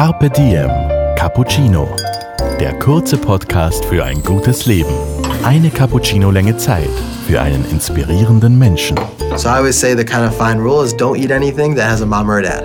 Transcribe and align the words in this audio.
Carpe 0.00 0.30
Diem 0.30 0.70
Cappuccino. 1.14 1.86
Der 2.58 2.72
kurze 2.78 3.18
Podcast 3.18 3.84
für 3.84 4.02
ein 4.02 4.22
gutes 4.22 4.64
Leben. 4.64 4.94
Eine 5.44 5.68
Cappuccino-Länge 5.68 6.56
Zeit 6.56 6.88
für 7.26 7.38
einen 7.38 7.70
inspirierenden 7.70 8.58
Menschen. 8.58 8.98
So 9.36 9.50
I 9.50 9.58
always 9.58 9.78
say 9.78 9.94
the 9.94 10.02
kind 10.02 10.26
of 10.26 10.34
fine 10.34 10.58
rule 10.58 10.82
is 10.82 10.94
don't 10.94 11.18
eat 11.18 11.30
anything 11.30 11.76
that 11.76 11.84
has 11.84 12.00
a 12.00 12.06
mom 12.06 12.30
or 12.30 12.38
a 12.38 12.42
dad. 12.42 12.64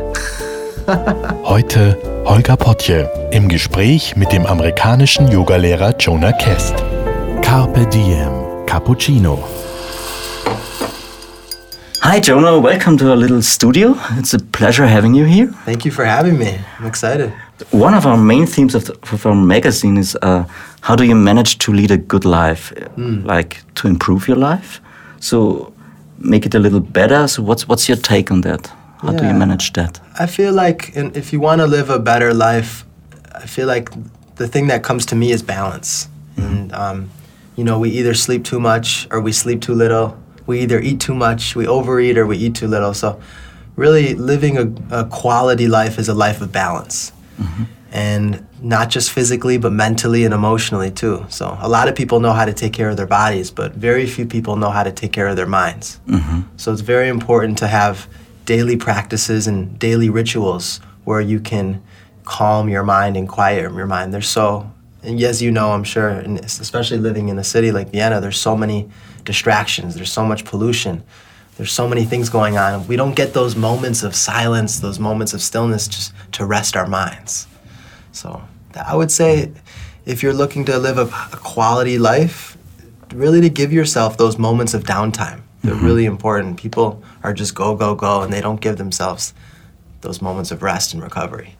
Heute 1.44 1.98
Holger 2.24 2.55
Potje 2.55 3.11
im 3.32 3.49
Gespräch 3.49 4.15
mit 4.15 4.31
dem 4.31 4.45
amerikanischen 4.45 5.27
Yogalehrer 5.27 5.93
Jonah 5.99 6.31
Kest. 6.31 6.75
Carpe 7.41 7.86
Diem 7.88 8.65
Cappuccino. 8.65 9.43
Hi, 12.08 12.20
Jonah. 12.20 12.60
Welcome 12.60 13.00
to 13.00 13.10
our 13.10 13.16
little 13.16 13.42
studio. 13.42 13.96
It's 14.12 14.36
a 14.36 14.38
pleasure 14.38 14.86
having 14.86 15.16
you 15.16 15.26
here. 15.26 15.48
Thank 15.66 15.86
you 15.86 15.92
for 15.92 16.05
having 16.05 16.38
me. 16.38 16.60
I'm 16.78 16.86
excited. 16.86 17.34
One 17.72 17.96
of 17.96 18.05
our 18.05 18.16
main 18.16 18.46
themes 18.46 18.76
of, 18.76 18.86
the, 18.86 18.94
of 19.12 19.26
our 19.26 19.34
magazine 19.34 19.98
is 19.98 20.16
uh, 20.22 20.46
how 20.82 20.96
do 20.96 21.04
you 21.04 21.16
manage 21.16 21.58
to 21.58 21.73
lead 21.73 21.90
a 21.90 21.98
good 21.98 22.23
life, 22.23 22.72
like 22.96 23.63
to 23.77 23.88
improve 23.88 24.27
your 24.27 24.38
life, 24.38 24.82
so 25.20 25.73
make 26.20 26.46
it 26.46 26.54
a 26.54 26.60
little 26.60 26.80
better. 26.80 27.27
So, 27.27 27.41
what's 27.41 27.68
what's 27.68 27.90
your 27.90 27.98
take 27.98 28.30
on 28.30 28.41
that? 28.41 28.68
How 29.02 29.12
do 29.12 29.26
you 29.26 29.34
manage 29.34 29.74
that? 29.74 29.99
I 30.20 30.27
feel 30.27 30.54
like 30.54 30.96
in, 30.96 31.12
if 31.16 31.34
you 31.34 31.40
want 31.40 31.62
to 31.62 31.66
live 31.66 31.90
a 31.90 31.98
better 31.98 32.35
life, 32.35 32.85
I 33.34 33.48
feel 33.48 33.66
like 33.66 33.90
the 34.35 34.48
thing 34.48 34.68
that 34.68 34.84
comes 34.84 35.08
to 35.08 35.16
me 35.16 35.32
is 35.32 35.41
balance. 35.41 36.08
And, 36.38 36.72
um, 36.72 37.10
you 37.55 37.63
know, 37.63 37.80
we 37.80 37.90
either 37.90 38.13
sleep 38.13 38.44
too 38.44 38.60
much 38.60 39.08
or 39.10 39.20
we 39.20 39.32
sleep 39.32 39.62
too 39.62 39.74
little. 39.74 40.16
We 40.45 40.62
either 40.62 40.80
eat 40.80 40.99
too 40.99 41.16
much, 41.16 41.55
we 41.55 41.67
overeat, 41.67 42.17
or 42.17 42.26
we 42.26 42.38
eat 42.38 42.55
too 42.55 42.67
little. 42.67 42.94
So, 42.94 43.20
really, 43.76 44.13
living 44.13 44.58
a, 44.58 45.02
a 45.02 45.05
quality 45.05 45.68
life 45.68 45.98
is 45.98 46.09
a 46.09 46.13
life 46.13 46.41
of 46.41 46.52
balance. 46.52 47.12
Mm-hmm. 47.40 47.63
And 47.91 48.45
not 48.62 48.90
just 48.90 49.12
physically, 49.12 49.58
but 49.58 49.71
mentally 49.71 50.26
and 50.26 50.34
emotionally 50.34 50.91
too. 50.91 51.26
So, 51.29 51.57
a 51.62 51.70
lot 51.70 51.88
of 51.88 51.96
people 51.96 52.20
know 52.20 52.34
how 52.34 52.46
to 52.46 52.54
take 52.54 52.73
care 52.73 52.90
of 52.90 52.98
their 52.98 53.07
bodies, 53.07 53.51
but 53.51 53.73
very 53.73 54.05
few 54.05 54.26
people 54.26 54.55
know 54.55 54.70
how 54.70 54.84
to 54.84 54.91
take 54.91 55.12
care 55.12 55.27
of 55.27 55.35
their 55.35 55.48
minds. 55.48 55.99
Mm-hmm. 56.07 56.41
So 56.57 56.73
it's 56.73 56.82
very 56.82 57.07
important 57.10 57.57
to 57.60 57.68
have 57.68 58.07
daily 58.46 58.77
practices 58.77 59.48
and 59.48 59.77
daily 59.79 60.10
rituals 60.10 60.79
where 61.04 61.21
you 61.21 61.40
can 61.40 61.84
calm 62.23 62.70
your 62.70 62.84
mind 62.84 63.18
and 63.18 63.27
quiet 63.27 63.71
your 63.71 63.85
mind. 63.85 64.13
There's 64.13 64.28
so, 64.28 64.72
and 65.03 65.22
as 65.22 65.41
you 65.41 65.51
know, 65.51 65.72
I'm 65.72 65.84
sure, 65.84 66.09
and 66.09 66.40
especially 66.40 66.97
living 66.97 67.29
in 67.29 67.38
a 67.38 67.44
city 67.44 67.72
like 67.72 67.90
Vienna, 67.90 68.19
there's 68.19 68.38
so 68.38 68.56
many 68.56 68.90
distractions. 69.25 69.95
There's 69.95 70.12
so 70.12 70.25
much 70.25 70.45
pollution. 70.45 71.03
There's 71.57 71.72
so 71.72 71.88
many 71.88 72.06
things 72.06 72.29
going 72.29 72.57
on. 72.57 72.88
We 72.88 72.95
don't 72.95 73.16
get 73.16 73.34
those 73.34 73.56
moments 73.56 74.03
of 74.03 74.16
silence, 74.16 74.79
those 74.79 75.00
moments 75.00 75.34
of 75.34 75.41
stillness, 75.41 75.88
just 75.88 76.13
to 76.34 76.45
rest 76.45 76.75
our 76.75 76.88
minds. 76.88 77.47
So 78.12 78.41
I 78.75 78.95
would 78.95 79.12
say, 79.12 79.51
if 80.06 80.22
you're 80.22 80.34
looking 80.34 80.66
to 80.66 80.78
live 80.78 80.97
a, 80.97 81.06
a 81.34 81.38
quality 81.38 81.97
life, 81.97 82.57
really 83.13 83.41
to 83.41 83.50
give 83.50 83.72
yourself 83.72 84.17
those 84.17 84.38
moments 84.38 84.73
of 84.73 84.84
downtime. 84.84 85.41
They're 85.63 85.73
mm-hmm. 85.73 85.85
really 85.85 86.06
important. 86.06 86.57
People 86.57 87.01
are 87.23 87.34
just 87.34 87.56
go, 87.56 87.75
go, 87.75 87.95
go, 87.95 88.22
and 88.22 88.31
they 88.31 88.41
don't 88.41 88.62
give 88.62 88.78
themselves 88.78 89.34
those 90.01 90.22
moments 90.22 90.51
of 90.51 90.62
rest 90.62 90.94
and 90.94 91.01
recovery. 91.01 91.56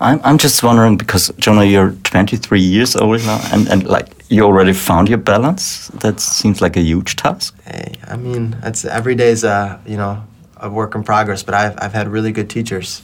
I'm, 0.00 0.20
I'm 0.24 0.38
just 0.38 0.62
wondering 0.62 0.96
because 0.96 1.30
Jonah, 1.38 1.64
you're 1.64 1.92
23 1.92 2.60
years 2.60 2.96
old 2.96 3.20
now, 3.20 3.40
and, 3.52 3.68
and 3.68 3.86
like 3.86 4.08
you 4.30 4.44
already 4.44 4.72
found 4.72 5.08
your 5.08 5.18
balance. 5.18 5.88
That 5.88 6.20
seems 6.20 6.60
like 6.62 6.76
a 6.76 6.80
huge 6.80 7.16
task. 7.16 7.54
Hey, 7.64 7.94
I 8.08 8.16
mean, 8.16 8.56
it's 8.62 8.84
every 8.84 9.14
day's 9.14 9.44
a 9.44 9.80
you 9.84 9.96
know 9.96 10.22
a 10.56 10.70
work 10.70 10.94
in 10.94 11.02
progress. 11.02 11.42
But 11.42 11.54
I've 11.54 11.74
I've 11.78 11.92
had 11.92 12.08
really 12.08 12.32
good 12.32 12.48
teachers. 12.48 13.02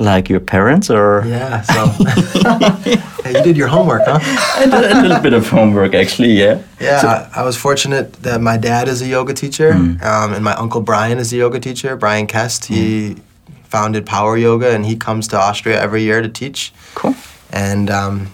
Like 0.00 0.30
your 0.30 0.40
parents, 0.40 0.90
or 0.90 1.24
Yeah. 1.26 1.60
So 1.62 1.86
hey, 3.24 3.36
you 3.36 3.42
did 3.44 3.56
your 3.56 3.68
homework, 3.68 4.02
huh? 4.06 4.18
I 4.22 4.64
did 4.64 4.92
a 4.92 5.02
little 5.02 5.20
bit 5.20 5.34
of 5.34 5.48
homework 5.48 5.94
actually. 5.94 6.32
Yeah. 6.32 6.62
Yeah, 6.80 7.28
I, 7.34 7.40
I 7.40 7.44
was 7.44 7.56
fortunate 7.56 8.12
that 8.22 8.40
my 8.40 8.56
dad 8.56 8.88
is 8.88 9.02
a 9.02 9.06
yoga 9.06 9.34
teacher, 9.34 9.72
um, 9.72 10.32
and 10.32 10.42
my 10.42 10.54
uncle 10.54 10.80
Bryan 10.80 11.18
is 11.18 11.32
a 11.32 11.36
yoga 11.36 11.60
teacher. 11.60 11.96
Bryan 11.96 12.26
Kest, 12.26 12.66
he 12.66 13.16
founded 13.64 14.06
Power 14.06 14.38
Yoga, 14.38 14.70
and 14.70 14.86
he 14.86 14.96
comes 14.96 15.28
to 15.28 15.36
Austria 15.36 15.78
every 15.80 16.02
year 16.02 16.22
to 16.22 16.28
teach. 16.28 16.72
Cool. 16.94 17.14
And 17.50 17.90
um, 17.90 18.30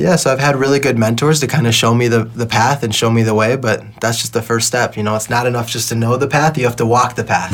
yeah, 0.00 0.16
so 0.16 0.32
I've 0.32 0.40
had 0.40 0.56
really 0.56 0.80
good 0.80 0.96
mentors 0.98 1.40
to 1.40 1.46
kind 1.46 1.66
of 1.66 1.74
show 1.74 1.92
me 1.94 2.08
the, 2.08 2.24
the 2.24 2.46
path 2.46 2.82
and 2.82 2.94
show 2.94 3.10
me 3.10 3.22
the 3.22 3.34
way, 3.34 3.56
but 3.56 3.84
that's 4.00 4.18
just 4.18 4.32
the 4.32 4.40
first 4.40 4.66
step. 4.66 4.96
You 4.96 5.02
know, 5.02 5.14
it's 5.14 5.28
not 5.28 5.46
enough 5.46 5.68
just 5.68 5.90
to 5.90 5.94
know 5.94 6.16
the 6.16 6.26
path; 6.26 6.56
you 6.56 6.64
have 6.64 6.76
to 6.76 6.86
walk 6.86 7.16
the 7.16 7.24
path. 7.24 7.52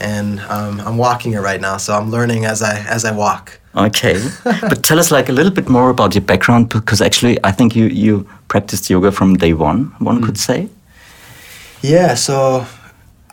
And 0.00 0.40
um, 0.48 0.80
I'm 0.80 0.96
walking 0.96 1.34
it 1.34 1.40
right 1.40 1.60
now, 1.60 1.76
so 1.76 1.92
I'm 1.92 2.10
learning 2.10 2.46
as 2.46 2.62
I 2.62 2.78
as 2.88 3.04
I 3.04 3.12
walk. 3.12 3.60
Okay, 3.76 4.16
but 4.44 4.82
tell 4.82 4.98
us 4.98 5.10
like 5.10 5.28
a 5.28 5.32
little 5.32 5.52
bit 5.52 5.68
more 5.68 5.90
about 5.90 6.14
your 6.14 6.24
background 6.24 6.70
because 6.70 7.02
actually 7.02 7.36
I 7.44 7.52
think 7.52 7.76
you 7.76 7.84
you 7.86 8.26
practiced 8.48 8.88
yoga 8.88 9.12
from 9.12 9.36
day 9.36 9.52
one. 9.52 9.92
One 9.98 10.22
could 10.22 10.38
say. 10.38 10.68
Yeah, 11.82 12.14
so 12.14 12.66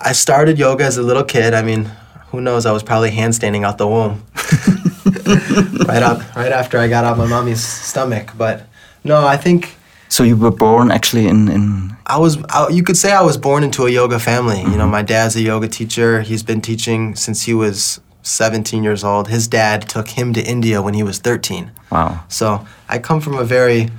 I 0.03 0.13
started 0.13 0.59
yoga 0.59 0.84
as 0.84 0.97
a 0.97 1.03
little 1.03 1.23
kid. 1.23 1.53
I 1.53 1.62
mean, 1.62 1.90
who 2.31 2.41
knows? 2.41 2.66
I 2.66 2.72
was 2.73 2.84
probably 2.84 3.12
handstanding 3.12 3.63
out 3.66 3.78
the 3.78 3.88
womb, 3.88 4.23
right 5.88 6.03
up, 6.03 6.35
right 6.35 6.51
after 6.51 6.78
I 6.78 6.88
got 6.88 7.06
out 7.06 7.17
my 7.17 7.28
mommy's 7.28 7.63
stomach. 7.63 8.31
But 8.38 8.67
no, 9.03 9.25
I 9.25 9.38
think 9.38 9.75
So 10.09 10.23
you 10.23 10.38
were 10.38 10.51
born 10.51 10.91
actually 10.91 11.28
in 11.28 11.50
in 11.50 11.95
I 12.07 12.17
was. 12.19 12.38
I, 12.50 12.69
you 12.69 12.84
could 12.84 12.97
say 12.97 13.11
I 13.11 13.22
was 13.22 13.38
born 13.38 13.63
into 13.63 13.85
a 13.85 13.89
yoga 13.89 14.19
family. 14.19 14.59
You 14.59 14.78
know, 14.78 14.84
mm-hmm. 14.84 14.91
my 14.91 15.01
dad's 15.01 15.35
a 15.35 15.41
yoga 15.41 15.67
teacher. 15.67 16.22
He's 16.22 16.44
been 16.44 16.61
teaching 16.61 17.16
since 17.16 17.44
he 17.44 17.53
was 17.53 18.00
17 18.22 18.84
years 18.84 19.03
old. 19.03 19.28
His 19.28 19.47
dad 19.47 19.89
took 19.89 20.09
him 20.09 20.34
to 20.34 20.41
India 20.41 20.81
when 20.81 20.94
he 20.94 21.03
was 21.03 21.19
13. 21.19 21.72
wow. 21.91 22.23
So 22.28 22.66
I 22.89 23.00
come 23.00 23.22
from 23.22 23.35
a 23.35 23.44
very 23.44 23.89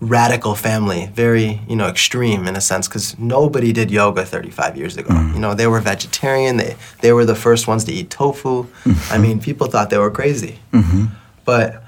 radical 0.00 0.54
family, 0.54 1.10
very 1.14 1.60
you 1.68 1.76
know 1.76 1.86
extreme 1.86 2.46
in 2.46 2.56
a 2.56 2.60
sense, 2.60 2.88
because 2.88 3.18
nobody 3.18 3.72
did 3.72 3.90
yoga 3.90 4.24
35 4.24 4.76
years 4.76 4.96
ago. 4.96 5.10
Mm. 5.10 5.34
You 5.34 5.40
know, 5.40 5.54
they 5.54 5.66
were 5.66 5.80
vegetarian. 5.80 6.56
They 6.56 6.76
they 7.00 7.12
were 7.12 7.24
the 7.24 7.34
first 7.34 7.66
ones 7.66 7.84
to 7.84 7.92
eat 7.92 8.10
tofu. 8.10 8.64
Mm-hmm. 8.64 9.12
I 9.12 9.18
mean, 9.18 9.40
people 9.40 9.66
thought 9.66 9.90
they 9.90 9.98
were 9.98 10.10
crazy. 10.10 10.58
Mm-hmm. 10.72 11.06
But 11.44 11.82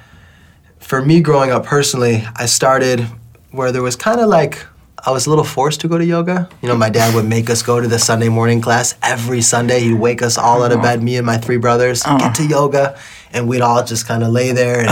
for 0.79 1.05
me, 1.05 1.21
growing 1.21 1.51
up 1.51 1.67
personally, 1.67 2.25
I 2.37 2.47
started 2.47 3.07
where 3.51 3.73
there 3.73 3.83
was 3.83 3.97
kind 3.97 4.21
of 4.21 4.29
like. 4.29 4.67
I 5.07 5.13
was 5.13 5.27
a 5.27 5.31
little 5.31 5.45
forced 5.45 5.81
to 5.83 5.89
go 5.89 5.97
to 5.97 6.05
yoga. 6.05 6.49
You 6.61 6.69
know, 6.69 6.77
my 6.77 6.91
dad 6.91 7.15
would 7.15 7.25
make 7.25 7.49
us 7.51 7.63
go 7.63 7.81
to 7.81 7.87
the 7.87 8.01
Sunday 8.01 8.29
morning 8.29 8.61
class 8.61 8.97
every 9.01 9.43
Sunday. 9.43 9.79
He'd 9.79 9.95
wake 9.95 10.23
us 10.23 10.37
all 10.37 10.65
out 10.65 10.73
of 10.73 10.79
uh-huh. 10.79 10.97
bed, 10.97 11.03
me 11.05 11.17
and 11.17 11.25
my 11.25 11.39
three 11.39 11.57
brothers, 11.57 12.03
get 12.03 12.19
to 12.35 12.43
uh-huh. 12.43 12.43
yoga, 12.43 12.99
and 13.33 13.49
we'd 13.49 13.61
all 13.61 13.85
just 13.85 14.09
kind 14.09 14.25
of 14.25 14.31
lay 14.31 14.51
there 14.51 14.89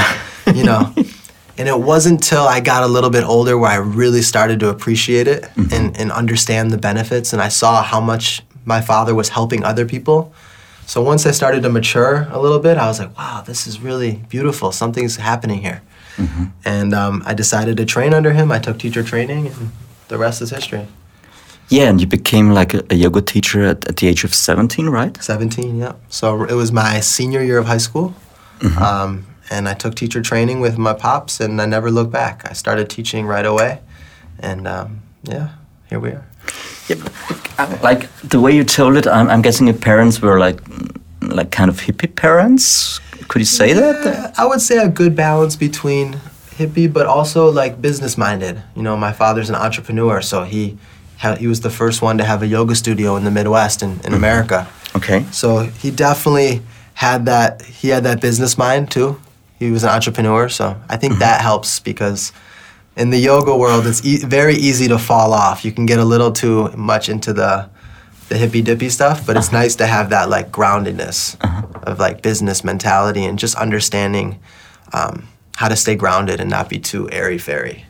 and, 0.47 0.57
you 0.57 0.63
know, 0.63 0.95
and 1.59 1.69
it 1.69 1.79
wasn't 1.79 2.21
until 2.21 2.43
I 2.43 2.61
got 2.61 2.83
a 2.83 2.87
little 2.87 3.11
bit 3.11 3.25
older 3.25 3.57
where 3.57 3.71
I 3.71 3.77
really 3.77 4.23
started 4.23 4.61
to 4.61 4.69
appreciate 4.69 5.27
it 5.27 5.47
and, 5.57 5.97
and 5.99 6.13
understand 6.13 6.71
the 6.71 6.79
benefits. 6.79 7.33
And 7.33 7.41
I 7.41 7.49
saw 7.49 7.83
how 7.83 8.01
much 8.01 8.43
my 8.65 8.81
father 8.81 9.15
was 9.15 9.31
helping 9.31 9.65
other 9.65 9.87
people. 9.87 10.33
So 10.87 11.03
once 11.03 11.27
I 11.27 11.31
started 11.31 11.63
to 11.63 11.69
mature 11.69 12.29
a 12.31 12.39
little 12.39 12.59
bit, 12.59 12.77
I 12.77 12.87
was 12.87 13.01
like, 13.01 13.17
wow, 13.17 13.43
this 13.45 13.67
is 13.67 13.81
really 13.81 14.23
beautiful. 14.29 14.71
Something's 14.71 15.17
happening 15.17 15.61
here. 15.61 15.83
And 16.65 16.95
um, 16.95 17.23
I 17.27 17.35
decided 17.35 17.77
to 17.77 17.85
train 17.85 18.15
under 18.15 18.33
him. 18.33 18.51
I 18.51 18.59
took 18.59 18.79
teacher 18.79 19.03
training, 19.03 19.49
and 19.49 19.71
the 20.09 20.17
rest 20.17 20.41
is 20.41 20.51
history. 20.51 20.87
Yeah, 21.69 21.89
and 21.91 22.01
you 22.01 22.07
became 22.07 22.53
like 22.53 22.75
a, 22.75 22.85
a 22.91 22.95
yoga 22.95 23.21
teacher 23.21 23.65
at, 23.65 23.87
at 23.89 23.97
the 23.97 24.07
age 24.07 24.25
of 24.25 24.35
17, 24.35 24.89
right? 24.89 25.23
17, 25.23 25.79
yeah. 25.79 25.93
So 26.09 26.45
it 26.45 26.55
was 26.55 26.73
my 26.73 27.01
senior 27.01 27.43
year 27.43 27.59
of 27.59 27.67
high 27.67 27.79
school. 27.79 28.15
Um, 28.81 29.27
and 29.51 29.69
I 29.69 29.75
took 29.75 29.95
teacher 29.95 30.23
training 30.23 30.61
with 30.61 30.79
my 30.79 30.95
pops, 30.95 31.41
and 31.41 31.61
I 31.61 31.67
never 31.67 31.91
looked 31.91 32.13
back. 32.13 32.49
I 32.49 32.53
started 32.53 32.91
teaching 32.91 33.27
right 33.27 33.47
away. 33.47 33.81
And 34.39 34.67
um, 34.67 35.03
yeah, 35.25 35.51
here 35.89 36.01
we 36.01 36.11
are. 36.11 36.27
Yeah, 36.89 36.97
like 37.83 38.11
the 38.21 38.41
way 38.41 38.55
you 38.55 38.65
told 38.65 38.97
it, 38.97 39.07
I'm, 39.07 39.29
I'm 39.29 39.43
guessing 39.43 39.67
your 39.67 39.77
parents 39.77 40.21
were 40.21 40.39
like 40.39 40.61
like 41.23 41.51
kind 41.51 41.69
of 41.69 41.81
hippie 41.81 42.15
parents. 42.15 43.01
Could 43.29 43.41
you 43.41 43.47
say 43.47 43.73
that? 43.73 44.07
Uh, 44.07 44.33
I 44.39 44.47
would 44.47 44.61
say 44.61 44.79
a 44.79 44.89
good 44.89 45.17
balance 45.17 45.57
between 45.57 46.21
hippie, 46.51 46.93
but 46.93 47.07
also 47.07 47.51
like 47.51 47.81
business 47.81 48.17
minded. 48.17 48.63
You 48.77 48.83
know, 48.83 48.97
my 48.97 49.13
father's 49.13 49.49
an 49.49 49.57
entrepreneur, 49.57 50.23
so 50.23 50.45
he 50.45 50.79
he 51.39 51.47
was 51.47 51.61
the 51.61 51.71
first 51.71 52.03
one 52.03 52.19
to 52.19 52.25
have 52.25 52.43
a 52.43 52.47
yoga 52.47 52.75
studio 52.75 53.17
in 53.17 53.25
the 53.25 53.31
Midwest 53.31 53.83
in, 53.83 54.01
in 54.05 54.13
America. 54.13 54.69
Okay. 54.95 55.25
So 55.33 55.65
he 55.65 55.91
definitely 55.91 56.63
had 56.95 57.25
that. 57.27 57.63
He 57.63 57.89
had 57.89 58.05
that 58.05 58.21
business 58.21 58.57
mind 58.57 58.91
too. 58.91 59.21
He 59.59 59.71
was 59.71 59.85
an 59.85 59.91
entrepreneur, 59.91 60.49
so 60.49 60.79
I 60.89 60.97
think 60.97 61.15
mm-hmm. 61.15 61.21
that 61.21 61.41
helps 61.41 61.81
because 61.81 62.33
in 62.97 63.11
the 63.11 63.19
yoga 63.19 63.57
world, 63.57 63.87
it's 63.87 64.05
e- 64.05 64.25
very 64.25 64.55
easy 64.55 64.89
to 64.89 64.99
fall 64.99 65.33
off. 65.33 65.65
You 65.65 65.73
can 65.73 65.87
get 65.87 65.99
a 65.99 66.05
little 66.05 66.33
too 66.33 66.71
much 66.77 67.09
into 67.09 67.33
the 67.33 67.69
the 68.29 68.37
hippy 68.37 68.61
dippy 68.61 68.89
stuff, 68.89 69.25
but 69.25 69.37
it's 69.37 69.49
uh-huh. 69.49 69.59
nice 69.59 69.77
to 69.77 69.87
have 69.87 70.11
that 70.11 70.29
like 70.29 70.51
groundedness 70.51 71.37
uh-huh. 71.41 71.63
of 71.85 71.99
like 71.99 72.23
business 72.23 72.65
mentality 72.65 73.25
and 73.25 73.39
just 73.39 73.55
understanding 73.57 74.41
um, 74.93 75.29
how 75.57 75.69
to 75.69 75.77
stay 75.77 75.95
grounded 75.95 76.41
and 76.41 76.51
not 76.51 76.69
be 76.69 76.79
too 76.79 77.09
airy 77.11 77.39
fairy. 77.39 77.85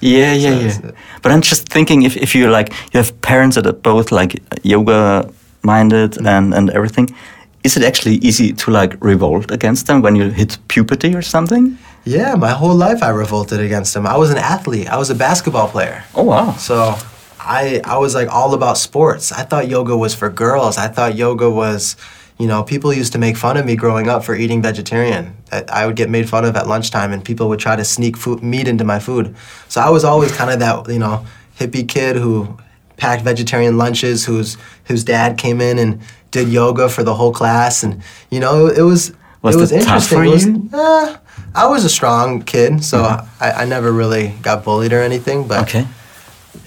Yeah, 0.00 0.32
yeah, 0.32 0.68
So 0.68 0.80
yeah. 0.84 0.90
But 1.22 1.32
I'm 1.32 1.42
just 1.42 1.68
thinking 1.68 2.02
if, 2.02 2.16
if 2.16 2.34
you 2.34 2.50
like 2.50 2.70
you 2.92 2.98
have 2.98 3.20
parents 3.20 3.56
that 3.56 3.66
are 3.66 3.72
both 3.72 4.12
like 4.12 4.40
yoga 4.62 5.30
minded 5.62 6.12
mm-hmm. 6.12 6.26
and, 6.26 6.54
and 6.54 6.70
everything, 6.70 7.14
is 7.62 7.76
it 7.76 7.82
actually 7.82 8.16
easy 8.16 8.52
to 8.52 8.70
like 8.70 8.96
revolt 9.04 9.50
against 9.50 9.86
them 9.86 10.02
when 10.02 10.16
you 10.16 10.30
hit 10.30 10.58
puberty 10.68 11.14
or 11.14 11.22
something? 11.22 11.76
Yeah, 12.04 12.34
my 12.34 12.50
whole 12.50 12.74
life 12.74 13.02
I 13.02 13.10
revolted 13.10 13.60
against 13.60 13.92
them. 13.92 14.06
I 14.06 14.16
was 14.16 14.30
an 14.30 14.38
athlete. 14.38 14.88
I 14.88 14.96
was 14.96 15.10
a 15.10 15.14
basketball 15.14 15.68
player. 15.68 16.02
Oh 16.14 16.22
wow! 16.22 16.52
So 16.52 16.96
I 17.38 17.82
I 17.84 17.98
was 17.98 18.14
like 18.14 18.28
all 18.28 18.54
about 18.54 18.78
sports. 18.78 19.32
I 19.32 19.42
thought 19.42 19.68
yoga 19.68 19.96
was 19.96 20.14
for 20.14 20.30
girls. 20.30 20.78
I 20.78 20.88
thought 20.88 21.14
yoga 21.14 21.50
was, 21.50 21.96
you 22.38 22.46
know, 22.46 22.62
people 22.62 22.92
used 22.92 23.12
to 23.12 23.18
make 23.18 23.36
fun 23.36 23.58
of 23.58 23.66
me 23.66 23.76
growing 23.76 24.08
up 24.08 24.24
for 24.24 24.34
eating 24.34 24.62
vegetarian. 24.62 25.36
I, 25.52 25.64
I 25.68 25.86
would 25.86 25.96
get 25.96 26.08
made 26.08 26.28
fun 26.28 26.46
of 26.46 26.56
at 26.56 26.66
lunchtime, 26.66 27.12
and 27.12 27.22
people 27.22 27.50
would 27.50 27.60
try 27.60 27.76
to 27.76 27.84
sneak 27.84 28.16
food, 28.16 28.42
meat 28.42 28.66
into 28.66 28.84
my 28.84 28.98
food. 28.98 29.36
So 29.68 29.82
I 29.82 29.90
was 29.90 30.02
always 30.02 30.32
kind 30.32 30.50
of 30.50 30.58
that 30.60 30.90
you 30.90 30.98
know 30.98 31.26
hippie 31.58 31.86
kid 31.86 32.16
who 32.16 32.56
packed 32.96 33.24
vegetarian 33.24 33.76
lunches, 33.76 34.24
whose 34.24 34.56
whose 34.84 35.04
dad 35.04 35.36
came 35.36 35.60
in 35.60 35.78
and 35.78 36.00
did 36.30 36.48
yoga 36.48 36.88
for 36.88 37.02
the 37.04 37.14
whole 37.14 37.32
class, 37.32 37.82
and 37.82 38.02
you 38.30 38.40
know 38.40 38.66
it 38.66 38.82
was 38.82 39.12
Was 39.42 39.56
it 39.56 39.60
was 39.60 39.72
interesting. 39.72 40.18
for 40.18 40.24
It 40.24 40.30
was- 40.30 40.46
uh, 40.74 41.16
I 41.54 41.66
was 41.66 41.84
a 41.84 41.88
strong 41.88 42.42
kid, 42.42 42.84
so 42.84 43.02
I, 43.40 43.50
I 43.62 43.64
never 43.64 43.90
really 43.92 44.34
got 44.42 44.62
bullied 44.64 44.92
or 44.92 45.02
anything. 45.02 45.48
But 45.48 45.62
Okay. 45.62 45.86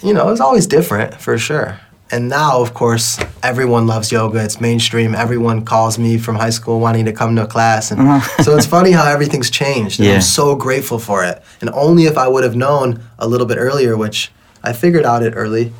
you 0.02 0.14
know, 0.14 0.28
it 0.28 0.32
was 0.32 0.42
always 0.42 0.68
different 0.68 1.22
for 1.22 1.38
sure. 1.38 1.80
And 2.12 2.30
now, 2.30 2.60
of 2.62 2.74
course, 2.74 3.18
everyone 3.42 3.88
loves 3.88 4.12
yoga. 4.12 4.44
It's 4.44 4.60
mainstream. 4.62 5.16
Everyone 5.16 5.64
calls 5.66 5.98
me 5.98 6.18
from 6.20 6.36
high 6.36 6.52
school 6.52 6.80
wanting 6.80 7.06
to 7.06 7.12
come 7.14 7.36
to 7.38 7.44
a 7.44 7.48
class. 7.48 7.92
And 7.92 8.22
so 8.44 8.56
it's 8.58 8.68
funny 8.78 8.92
how 8.92 9.06
everything's 9.08 9.50
changed. 9.50 10.00
And 10.00 10.08
Yeah. 10.10 10.16
I'm 10.16 10.22
so 10.22 10.54
grateful 10.56 11.00
for 11.00 11.24
it. 11.24 11.42
And 11.62 11.70
only 11.74 12.04
if 12.06 12.16
I 12.18 12.28
would 12.28 12.44
have 12.44 12.56
known 12.56 13.00
a 13.18 13.28
little 13.28 13.48
bit 13.48 13.58
earlier, 13.58 13.98
which 13.98 14.32
I 14.64 14.74
figured 14.74 15.06
out 15.06 15.24
it 15.24 15.34
early. 15.36 15.74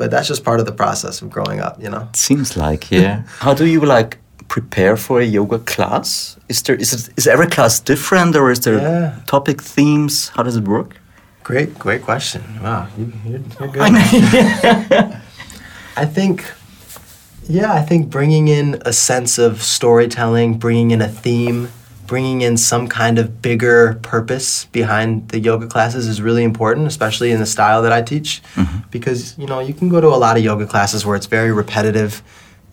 But 0.00 0.10
that's 0.10 0.28
just 0.28 0.44
part 0.44 0.60
of 0.60 0.66
the 0.66 0.72
process 0.84 1.22
of 1.22 1.28
growing 1.28 1.60
up, 1.60 1.74
you 1.82 1.90
know? 1.90 2.08
It 2.08 2.16
seems 2.16 2.56
like 2.56 2.90
yeah. 2.90 3.22
How 3.44 3.52
do 3.54 3.64
you 3.66 3.80
like 3.96 4.16
prepare 4.48 4.96
for 4.96 5.20
a 5.20 5.24
yoga 5.26 5.58
class? 5.58 6.38
Is 6.48 6.62
there 6.62 6.80
is 6.80 6.92
it 6.92 7.12
is 7.18 7.26
every 7.26 7.46
class 7.46 7.80
different 7.84 8.34
or 8.36 8.50
is 8.50 8.60
there 8.60 8.78
Yeah. 8.80 9.12
topic 9.26 9.60
themes? 9.62 10.30
How 10.34 10.42
does 10.42 10.56
it 10.56 10.64
work? 10.66 10.96
Great, 11.42 11.78
great 11.78 12.02
question. 12.02 12.40
Wow, 12.62 12.86
you, 12.98 13.12
you're, 13.26 13.40
you're 13.60 13.68
good. 13.68 13.82
I 15.96 16.06
think, 16.14 16.44
yeah, 17.48 17.72
I 17.80 17.82
think 17.88 18.08
bringing 18.10 18.48
in 18.48 18.80
a 18.86 18.92
sense 18.92 19.38
of 19.46 19.60
storytelling, 19.62 20.58
bringing 20.58 20.90
in 20.92 21.02
a 21.02 21.08
theme, 21.08 21.68
bringing 22.10 22.40
in 22.40 22.56
some 22.56 22.88
kind 22.88 23.20
of 23.20 23.40
bigger 23.40 23.94
purpose 24.02 24.64
behind 24.72 25.28
the 25.28 25.38
yoga 25.38 25.68
classes 25.68 26.08
is 26.08 26.20
really 26.20 26.42
important, 26.42 26.88
especially 26.88 27.30
in 27.30 27.38
the 27.38 27.46
style 27.46 27.82
that 27.82 27.92
I 27.92 28.02
teach. 28.02 28.42
Mm-hmm. 28.56 28.88
Because, 28.90 29.38
you 29.38 29.46
know, 29.46 29.60
you 29.60 29.72
can 29.72 29.88
go 29.88 30.00
to 30.00 30.08
a 30.08 30.18
lot 30.18 30.36
of 30.36 30.42
yoga 30.42 30.66
classes 30.66 31.06
where 31.06 31.14
it's 31.14 31.26
very 31.26 31.52
repetitive. 31.52 32.20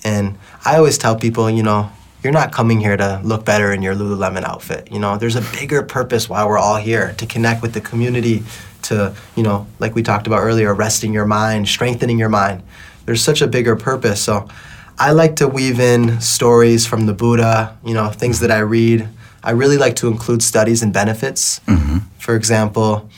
And 0.04 0.40
I 0.66 0.78
always 0.78 0.98
tell 0.98 1.16
people, 1.16 1.52
you 1.52 1.62
know, 1.62 1.92
you're 2.24 2.34
not 2.34 2.52
coming 2.52 2.80
here 2.80 2.98
to 2.98 3.22
look 3.24 3.46
better 3.46 3.72
in 3.72 3.84
your 3.84 3.94
Lululemon 3.94 4.44
outfit. 4.44 4.92
You 4.92 4.98
know, 4.98 5.18
there's 5.18 5.36
a 5.36 5.46
bigger 5.60 5.84
purpose 5.84 6.28
why 6.28 6.44
we're 6.44 6.58
all 6.58 6.78
here 6.78 7.14
to 7.20 7.28
connect 7.28 7.62
with 7.62 7.74
the 7.74 7.82
community, 7.82 8.44
to, 8.90 9.14
you 9.36 9.44
know, 9.44 9.68
like 9.78 9.94
we 9.94 10.02
talked 10.02 10.26
about 10.26 10.40
earlier, 10.40 10.74
resting 10.74 11.14
your 11.14 11.28
mind, 11.28 11.68
strengthening 11.68 12.18
your 12.18 12.30
mind. 12.30 12.64
There's 13.06 13.22
such 13.22 13.44
a 13.44 13.48
bigger 13.48 13.76
purpose. 13.76 14.20
So 14.20 14.50
I 14.98 15.12
like 15.12 15.36
to 15.36 15.48
weave 15.48 15.80
in 15.80 16.20
stories 16.22 16.88
from 16.88 17.06
the 17.06 17.14
Buddha, 17.14 17.78
you 17.86 17.94
know, 17.94 18.10
things 18.10 18.40
that 18.40 18.50
I 18.50 18.62
read. 18.62 19.08
I 19.48 19.52
really 19.52 19.78
like 19.78 19.96
to 19.98 20.10
include 20.10 20.44
studies 20.44 20.84
and 20.84 20.92
benefits. 20.92 21.62
Mm-hmm. 21.68 22.00
For 22.20 22.36
example, 22.36 23.10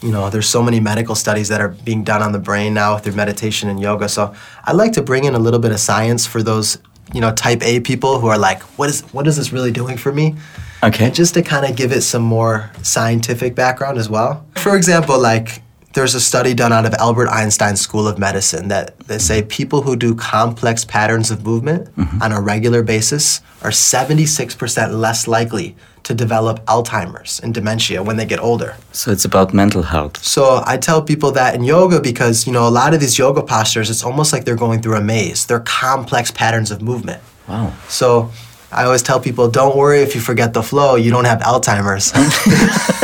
you 0.00 0.10
know, 0.10 0.30
there's 0.30 0.48
so 0.48 0.62
many 0.62 0.80
medical 0.80 1.14
studies 1.14 1.48
that 1.48 1.60
are 1.60 1.68
being 1.68 2.02
done 2.02 2.22
on 2.22 2.32
the 2.32 2.38
brain 2.38 2.72
now 2.72 2.96
through 2.96 3.12
meditation 3.12 3.68
and 3.68 3.78
yoga. 3.78 4.08
So 4.08 4.34
I 4.64 4.72
like 4.72 4.92
to 4.92 5.02
bring 5.02 5.24
in 5.24 5.34
a 5.34 5.38
little 5.38 5.60
bit 5.60 5.70
of 5.70 5.80
science 5.80 6.24
for 6.24 6.42
those, 6.42 6.78
you 7.12 7.20
know, 7.20 7.30
type 7.30 7.62
A 7.62 7.80
people 7.80 8.20
who 8.20 8.28
are 8.28 8.38
like, 8.38 8.62
what 8.78 8.88
is 8.88 9.02
what 9.12 9.26
is 9.26 9.36
this 9.36 9.52
really 9.52 9.70
doing 9.70 9.98
for 9.98 10.12
me? 10.12 10.34
Okay. 10.82 11.04
And 11.04 11.14
just 11.14 11.34
to 11.34 11.42
kind 11.42 11.66
of 11.66 11.76
give 11.76 11.92
it 11.92 12.00
some 12.00 12.22
more 12.22 12.70
scientific 12.82 13.54
background 13.54 13.98
as 13.98 14.08
well. 14.08 14.46
For 14.56 14.76
example, 14.76 15.20
like 15.20 15.60
there's 15.94 16.14
a 16.14 16.20
study 16.20 16.54
done 16.54 16.72
out 16.72 16.84
of 16.84 16.92
Albert 16.94 17.28
Einstein 17.28 17.76
School 17.76 18.06
of 18.06 18.18
Medicine 18.18 18.68
that 18.68 18.98
they 19.00 19.18
say 19.18 19.42
people 19.42 19.82
who 19.82 19.96
do 19.96 20.14
complex 20.14 20.84
patterns 20.84 21.30
of 21.30 21.44
movement 21.44 21.94
mm-hmm. 21.96 22.20
on 22.20 22.32
a 22.32 22.40
regular 22.40 22.82
basis 22.82 23.40
are 23.62 23.70
76% 23.70 25.00
less 25.00 25.26
likely 25.28 25.76
to 26.02 26.12
develop 26.12 26.64
Alzheimer's 26.66 27.40
and 27.40 27.54
dementia 27.54 28.02
when 28.02 28.16
they 28.16 28.26
get 28.26 28.40
older. 28.40 28.76
So 28.92 29.10
it's 29.10 29.24
about 29.24 29.54
mental 29.54 29.82
health. 29.82 30.22
So 30.22 30.62
I 30.66 30.76
tell 30.76 31.00
people 31.00 31.30
that 31.32 31.54
in 31.54 31.62
yoga 31.64 32.00
because, 32.00 32.46
you 32.46 32.52
know, 32.52 32.68
a 32.68 32.70
lot 32.70 32.92
of 32.92 33.00
these 33.00 33.16
yoga 33.16 33.42
postures, 33.42 33.88
it's 33.88 34.04
almost 34.04 34.32
like 34.32 34.44
they're 34.44 34.56
going 34.56 34.82
through 34.82 34.96
a 34.96 35.00
maze. 35.00 35.46
They're 35.46 35.60
complex 35.60 36.30
patterns 36.30 36.70
of 36.70 36.82
movement. 36.82 37.22
Wow. 37.48 37.72
So 37.88 38.32
I 38.70 38.84
always 38.84 39.02
tell 39.02 39.20
people, 39.20 39.48
don't 39.48 39.76
worry 39.76 40.00
if 40.00 40.14
you 40.14 40.20
forget 40.20 40.52
the 40.52 40.62
flow, 40.62 40.96
you 40.96 41.10
don't 41.10 41.24
have 41.24 41.40
Alzheimer's. 41.40 42.12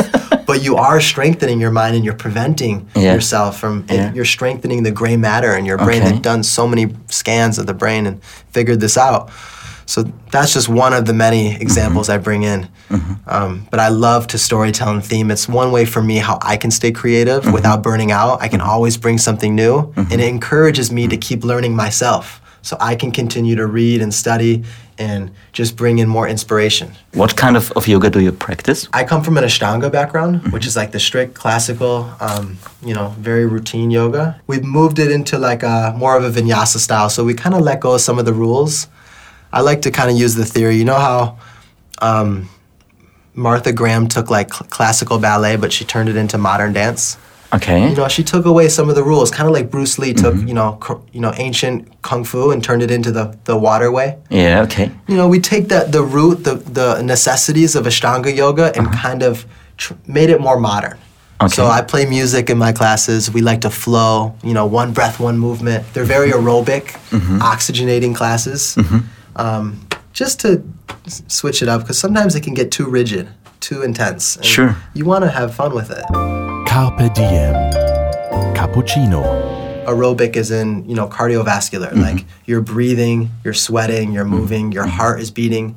but 0.51 0.61
you 0.61 0.75
are 0.75 0.99
strengthening 0.99 1.61
your 1.61 1.71
mind 1.71 1.95
and 1.95 2.03
you're 2.03 2.13
preventing 2.13 2.85
Yeah. 2.93 3.13
yourself 3.13 3.57
from, 3.57 3.85
Yeah. 3.89 4.11
you're 4.13 4.25
strengthening 4.25 4.83
the 4.83 4.91
gray 4.91 5.15
matter 5.15 5.55
in 5.55 5.63
your 5.63 5.77
brain. 5.77 6.01
Okay. 6.01 6.11
They've 6.11 6.21
done 6.21 6.43
so 6.43 6.67
many 6.67 6.93
scans 7.07 7.57
of 7.57 7.67
the 7.67 7.73
brain 7.73 8.05
and 8.05 8.19
figured 8.51 8.81
this 8.81 8.97
out. 8.97 9.29
So 9.85 10.11
that's 10.29 10.53
just 10.53 10.67
one 10.67 10.91
of 10.91 11.05
the 11.05 11.13
many 11.13 11.53
mm-hmm. 11.53 11.61
examples 11.61 12.09
I 12.09 12.17
bring 12.17 12.43
in. 12.43 12.67
Mm-hmm. 12.89 13.13
Um, 13.27 13.67
but 13.71 13.79
I 13.79 13.87
love 13.87 14.27
to 14.27 14.37
storytell 14.37 14.91
and 14.91 15.03
theme. 15.03 15.31
It's 15.31 15.47
one 15.47 15.71
way 15.71 15.85
for 15.85 16.01
me 16.01 16.17
how 16.17 16.37
I 16.41 16.57
can 16.57 16.69
stay 16.69 16.91
creative 16.91 17.43
mm-hmm. 17.43 17.53
without 17.53 17.81
burning 17.81 18.11
out. 18.11 18.41
I 18.41 18.49
can 18.49 18.59
always 18.59 18.97
bring 18.97 19.17
something 19.17 19.55
new, 19.55 19.93
and 19.95 20.11
it 20.11 20.27
encourages 20.27 20.91
me 20.91 21.07
to 21.07 21.15
keep 21.15 21.45
learning 21.45 21.77
myself. 21.77 22.40
So 22.61 22.77
I 22.79 22.95
can 22.95 23.11
continue 23.11 23.55
to 23.55 23.65
read 23.65 24.01
and 24.01 24.13
study 24.13 24.63
and 24.97 25.31
just 25.51 25.75
bring 25.75 25.97
in 25.97 26.07
more 26.07 26.27
inspiration. 26.27 26.91
What 27.13 27.35
kind 27.35 27.57
of, 27.57 27.71
of 27.71 27.87
yoga 27.87 28.09
do 28.09 28.19
you 28.19 28.31
practice? 28.31 28.87
I 28.93 29.03
come 29.03 29.23
from 29.23 29.37
an 29.37 29.43
Ashtanga 29.43 29.91
background, 29.91 30.51
which 30.53 30.67
is 30.67 30.75
like 30.75 30.91
the 30.91 30.99
strict 30.99 31.33
classical, 31.33 32.11
um, 32.19 32.57
you 32.83 32.93
know, 32.93 33.15
very 33.17 33.45
routine 33.47 33.89
yoga. 33.89 34.39
We've 34.45 34.63
moved 34.63 34.99
it 34.99 35.11
into 35.11 35.39
like 35.39 35.63
a 35.63 35.95
more 35.97 36.15
of 36.15 36.23
a 36.23 36.29
vinyasa 36.29 36.77
style, 36.77 37.09
so 37.09 37.23
we 37.23 37.33
kind 37.33 37.55
of 37.55 37.61
let 37.61 37.79
go 37.79 37.95
of 37.95 38.01
some 38.01 38.19
of 38.19 38.25
the 38.25 38.33
rules. 38.33 38.87
I 39.51 39.61
like 39.61 39.81
to 39.81 39.91
kind 39.91 40.11
of 40.11 40.17
use 40.17 40.35
the 40.35 40.45
theory. 40.45 40.75
You 40.75 40.85
know 40.85 40.99
how 40.99 41.39
um, 41.99 42.49
Martha 43.33 43.73
Graham 43.73 44.07
took 44.07 44.29
like 44.29 44.53
cl- 44.53 44.69
classical 44.69 45.17
ballet, 45.17 45.55
but 45.55 45.73
she 45.73 45.83
turned 45.83 46.09
it 46.09 46.15
into 46.15 46.37
modern 46.37 46.73
dance. 46.73 47.17
Okay. 47.53 47.89
You 47.89 47.95
know, 47.95 48.07
she 48.07 48.23
took 48.23 48.45
away 48.45 48.69
some 48.69 48.89
of 48.89 48.95
the 48.95 49.03
rules, 49.03 49.29
kind 49.29 49.47
of 49.47 49.53
like 49.53 49.69
Bruce 49.69 49.99
Lee 49.99 50.13
took, 50.13 50.35
mm-hmm. 50.35 50.47
you 50.47 50.53
know, 50.53 50.77
cr- 50.79 51.03
you 51.11 51.19
know, 51.19 51.33
ancient 51.35 52.01
kung 52.01 52.23
fu 52.23 52.51
and 52.51 52.63
turned 52.63 52.81
it 52.81 52.91
into 52.91 53.11
the 53.11 53.37
the 53.43 53.57
waterway 53.57 54.17
yeah, 54.29 54.61
okay. 54.61 54.89
you 55.07 55.17
know, 55.17 55.27
we 55.27 55.39
take 55.39 55.67
that 55.67 55.91
the 55.91 56.01
root, 56.01 56.43
the 56.43 56.55
the 56.55 57.01
necessities 57.01 57.75
of 57.75 57.85
Ashtanga 57.85 58.33
yoga, 58.33 58.71
and 58.77 58.87
uh-huh. 58.87 59.01
kind 59.01 59.23
of 59.23 59.45
tr- 59.77 59.95
made 60.07 60.29
it 60.29 60.39
more 60.39 60.59
modern. 60.59 60.97
Okay. 61.41 61.55
So 61.55 61.65
I 61.65 61.81
play 61.81 62.05
music 62.05 62.49
in 62.49 62.57
my 62.57 62.71
classes. 62.71 63.29
We 63.31 63.41
like 63.41 63.61
to 63.61 63.69
flow. 63.69 64.35
You 64.43 64.53
know, 64.53 64.65
one 64.65 64.93
breath, 64.93 65.19
one 65.19 65.37
movement. 65.37 65.91
They're 65.93 66.05
very 66.05 66.31
mm-hmm. 66.31 66.47
aerobic, 66.47 66.83
mm-hmm. 67.09 67.39
oxygenating 67.39 68.15
classes. 68.15 68.77
Um, 69.35 69.87
just 70.13 70.39
to 70.41 70.61
s- 71.05 71.23
switch 71.27 71.61
it 71.61 71.67
up, 71.67 71.81
because 71.81 71.97
sometimes 71.97 72.35
it 72.35 72.43
can 72.43 72.53
get 72.53 72.71
too 72.71 72.85
rigid, 72.85 73.27
too 73.59 73.81
intense. 73.81 74.37
Sure. 74.41 74.75
You 74.93 75.05
want 75.05 75.23
to 75.23 75.31
have 75.31 75.55
fun 75.55 75.73
with 75.73 75.89
it. 75.89 76.05
Carpe 76.81 77.13
diem. 77.13 77.53
Cappuccino. 78.55 79.21
aerobic 79.85 80.35
is 80.35 80.49
in 80.49 80.83
you 80.89 80.95
know 80.95 81.07
cardiovascular 81.07 81.91
mm-hmm. 81.91 82.01
like 82.01 82.25
you're 82.47 82.59
breathing 82.59 83.29
you're 83.43 83.53
sweating 83.53 84.11
you're 84.11 84.25
mm-hmm. 84.25 84.33
moving 84.33 84.71
your 84.71 84.85
mm-hmm. 84.85 84.97
heart 84.97 85.21
is 85.21 85.29
beating 85.29 85.75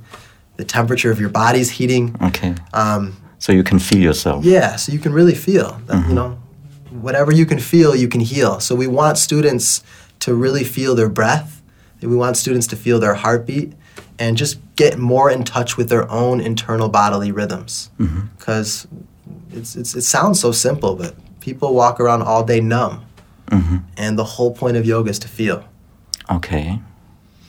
the 0.56 0.64
temperature 0.64 1.10
of 1.10 1.20
your 1.20 1.28
body's 1.28 1.72
heating. 1.72 2.16
Okay. 2.22 2.54
um, 2.72 3.14
So 3.38 3.52
you 3.52 3.62
can 3.62 3.78
feel 3.78 3.98
yourself. 3.98 4.46
yeah 4.46 4.76
so 4.76 4.92
you 4.92 4.98
can 4.98 5.12
really 5.12 5.34
feel 5.34 5.78
that, 5.88 6.08
you 6.08 6.14
know 6.14 6.38
whatever 6.90 7.30
you 7.30 7.44
can 7.44 7.58
feel 7.58 7.94
you 7.94 8.08
can 8.08 8.22
heal. 8.22 8.58
So 8.60 8.74
we 8.74 8.86
want 8.86 9.18
students 9.18 9.84
to 10.20 10.34
really 10.34 10.64
feel 10.64 10.94
their 10.94 11.10
breath. 11.10 11.60
We 12.00 12.16
want 12.16 12.38
students 12.38 12.66
to 12.68 12.76
feel 12.76 12.98
their 12.98 13.12
heartbeat 13.12 13.74
and 14.18 14.38
just 14.38 14.56
get 14.76 14.96
more 14.98 15.30
in 15.30 15.44
touch 15.44 15.76
with 15.76 15.90
their 15.90 16.10
own 16.10 16.40
internal 16.40 16.88
bodily 16.88 17.30
rhythms. 17.30 17.90
Because 18.38 18.86
it's, 19.56 19.76
it's, 19.76 19.94
it 19.94 20.02
sounds 20.02 20.40
so 20.40 20.52
simple 20.52 20.94
but 20.96 21.14
people 21.40 21.74
walk 21.74 22.00
around 22.00 22.22
all 22.22 22.44
day 22.44 22.60
numb 22.60 23.04
mm-hmm. 23.46 23.76
and 23.96 24.18
the 24.18 24.24
whole 24.24 24.52
point 24.52 24.76
of 24.76 24.84
yoga 24.86 25.10
is 25.10 25.18
to 25.18 25.28
feel 25.28 25.64
Okay. 26.30 26.80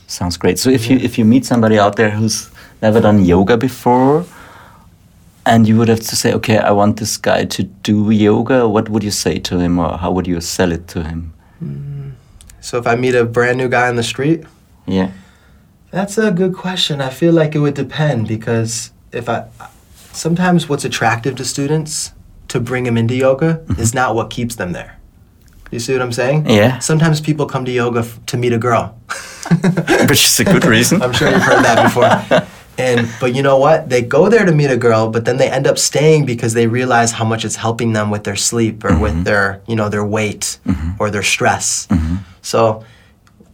Sounds 0.08 0.38
great. 0.38 0.60
So 0.60 0.70
if 0.70 0.90
you 0.90 0.98
if 0.98 1.18
you 1.18 1.26
meet 1.26 1.46
somebody 1.46 1.80
out 1.80 1.96
there 1.96 2.12
who's 2.12 2.50
never 2.82 3.00
done 3.00 3.26
yoga 3.26 3.58
before 3.58 4.26
and 5.46 5.68
you 5.68 5.78
would 5.78 5.88
have 5.90 6.02
to 6.02 6.16
say, 6.16 6.34
okay, 6.34 6.58
I 6.58 6.72
want 6.72 6.98
this 7.00 7.18
guy 7.18 7.46
to 7.46 7.64
do 7.64 8.12
yoga, 8.12 8.68
what 8.68 8.90
would 8.90 9.04
you 9.04 9.12
say 9.12 9.40
to 9.40 9.60
him 9.60 9.80
or 9.80 9.98
how 9.98 10.12
would 10.12 10.28
you 10.28 10.42
sell 10.42 10.72
it 10.72 10.88
to 10.90 11.04
him? 11.04 11.34
Mm. 11.64 12.12
So 12.62 12.78
if 12.78 12.88
I 12.88 12.96
meet 12.96 13.16
a 13.16 13.26
brand 13.26 13.58
new 13.58 13.70
guy 13.70 13.88
on 13.88 13.96
the 13.96 14.04
street, 14.04 14.44
Yeah. 14.88 15.12
that's 15.92 16.18
a 16.18 16.32
good 16.32 16.54
question. 16.54 17.00
I 17.00 17.10
feel 17.10 17.34
like 17.34 17.56
it 17.56 17.60
would 17.60 17.76
depend 17.76 18.28
because 18.28 18.92
if 19.12 19.30
I 19.30 19.46
sometimes 20.16 20.70
what's 20.70 20.86
attractive 20.86 21.36
to 21.36 21.46
students 21.46 22.12
to 22.48 22.60
bring 22.60 22.84
them 22.84 22.98
into 22.98 23.16
yoga 23.16 23.64
mm-hmm. 23.66 23.82
is 23.82 23.94
not 23.94 24.16
what 24.16 24.30
keeps 24.30 24.56
them 24.56 24.72
there. 24.72 25.00
You 25.72 25.80
see 25.80 25.94
what 25.94 26.02
I'm 26.02 26.12
saying? 26.12 26.50
Yeah. 26.50 26.80
Sometimes 26.80 27.20
people 27.20 27.46
come 27.48 27.66
to 27.66 27.72
yoga 27.72 28.00
f- 28.00 28.20
to 28.28 28.38
meet 28.38 28.54
a 28.54 28.58
girl. 28.58 28.98
Which 30.08 30.26
is 30.26 30.40
a 30.40 30.46
good 30.46 30.66
reason. 30.66 31.02
I'm 31.02 31.12
sure 31.12 31.30
you've 31.30 31.42
heard 31.42 31.64
that 31.64 31.84
before. 31.84 32.48
And 32.78 33.08
but 33.22 33.34
you 33.34 33.42
know 33.42 33.58
what? 33.58 33.88
They 33.88 34.02
go 34.02 34.28
there 34.28 34.44
to 34.44 34.52
meet 34.52 34.70
a 34.70 34.76
girl, 34.76 35.10
but 35.10 35.24
then 35.24 35.38
they 35.38 35.50
end 35.50 35.66
up 35.66 35.78
staying 35.78 36.26
because 36.26 36.54
they 36.54 36.68
realize 36.68 37.14
how 37.14 37.24
much 37.24 37.46
it's 37.46 37.56
helping 37.56 37.94
them 37.94 38.10
with 38.10 38.26
their 38.26 38.36
sleep 38.36 38.84
or 38.84 39.00
with 39.00 39.14
mm-hmm. 39.14 39.24
their, 39.24 39.62
you 39.66 39.78
know, 39.78 39.88
their 39.88 40.04
weight 40.04 40.60
mm-hmm. 40.66 40.92
or 41.00 41.10
their 41.10 41.24
stress. 41.24 41.88
So 42.42 42.84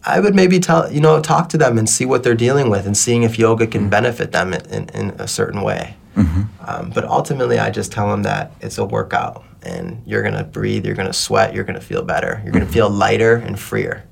I 0.04 0.20
would 0.20 0.34
maybe 0.34 0.58
tell, 0.58 0.90
you 0.92 1.00
know, 1.00 1.20
talk 1.20 1.48
to 1.50 1.58
them 1.58 1.78
and 1.78 1.88
see 1.88 2.04
what 2.04 2.24
they're 2.24 2.34
dealing 2.34 2.68
with 2.68 2.86
and 2.86 2.96
seeing 2.96 3.22
if 3.22 3.38
yoga 3.38 3.66
can 3.66 3.88
benefit 3.88 4.32
them 4.32 4.52
in, 4.52 4.66
in, 4.66 4.88
in 4.90 5.10
a 5.18 5.28
certain 5.28 5.62
way. 5.62 5.96
Um, 6.16 6.90
but 6.94 7.04
ultimately, 7.04 7.58
I 7.58 7.70
just 7.70 7.92
tell 7.92 8.08
them 8.08 8.22
that 8.22 8.52
it's 8.60 8.78
a 8.78 8.84
workout 8.84 9.44
and 9.62 10.02
you're 10.06 10.22
going 10.22 10.34
to 10.34 10.44
breathe, 10.44 10.84
you're 10.86 10.94
going 10.94 11.08
to 11.08 11.12
sweat, 11.12 11.54
you're 11.54 11.64
going 11.64 11.78
to 11.78 11.84
feel 11.84 12.02
better, 12.02 12.40
you're 12.44 12.52
going 12.52 12.66
to 12.66 12.72
feel 12.72 12.90
lighter 12.90 13.36
and 13.36 13.58
freer. 13.58 14.04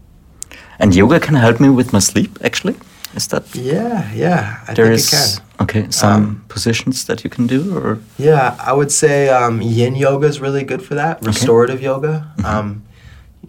And 0.79 0.95
yoga 0.95 1.21
can 1.21 1.35
help 1.35 1.61
me 1.61 1.69
with 1.69 1.93
my 1.93 1.99
sleep, 2.01 2.39
actually. 2.43 2.77
Is 3.15 3.27
that 3.29 3.55
Yeah, 3.55 4.11
yeah, 4.15 4.61
I 4.69 4.75
there 4.75 4.87
think 4.87 4.95
is 4.95 5.13
it 5.13 5.17
can. 5.17 5.47
Um, 5.59 5.65
okay 5.67 5.91
some 5.91 6.45
positions 6.49 7.05
that 7.07 7.23
you 7.25 7.31
can 7.31 7.47
do, 7.47 7.77
or 7.77 7.99
Yeah, 8.19 8.57
I 8.59 8.73
would 8.73 8.91
say 8.93 9.29
um, 9.29 9.61
yin 9.61 9.95
yoga 9.97 10.27
is 10.27 10.41
really 10.41 10.65
good 10.65 10.83
for 10.83 10.95
that. 10.95 11.23
Restorative 11.25 11.83
yoga. 11.83 12.33
Um, 12.45 12.83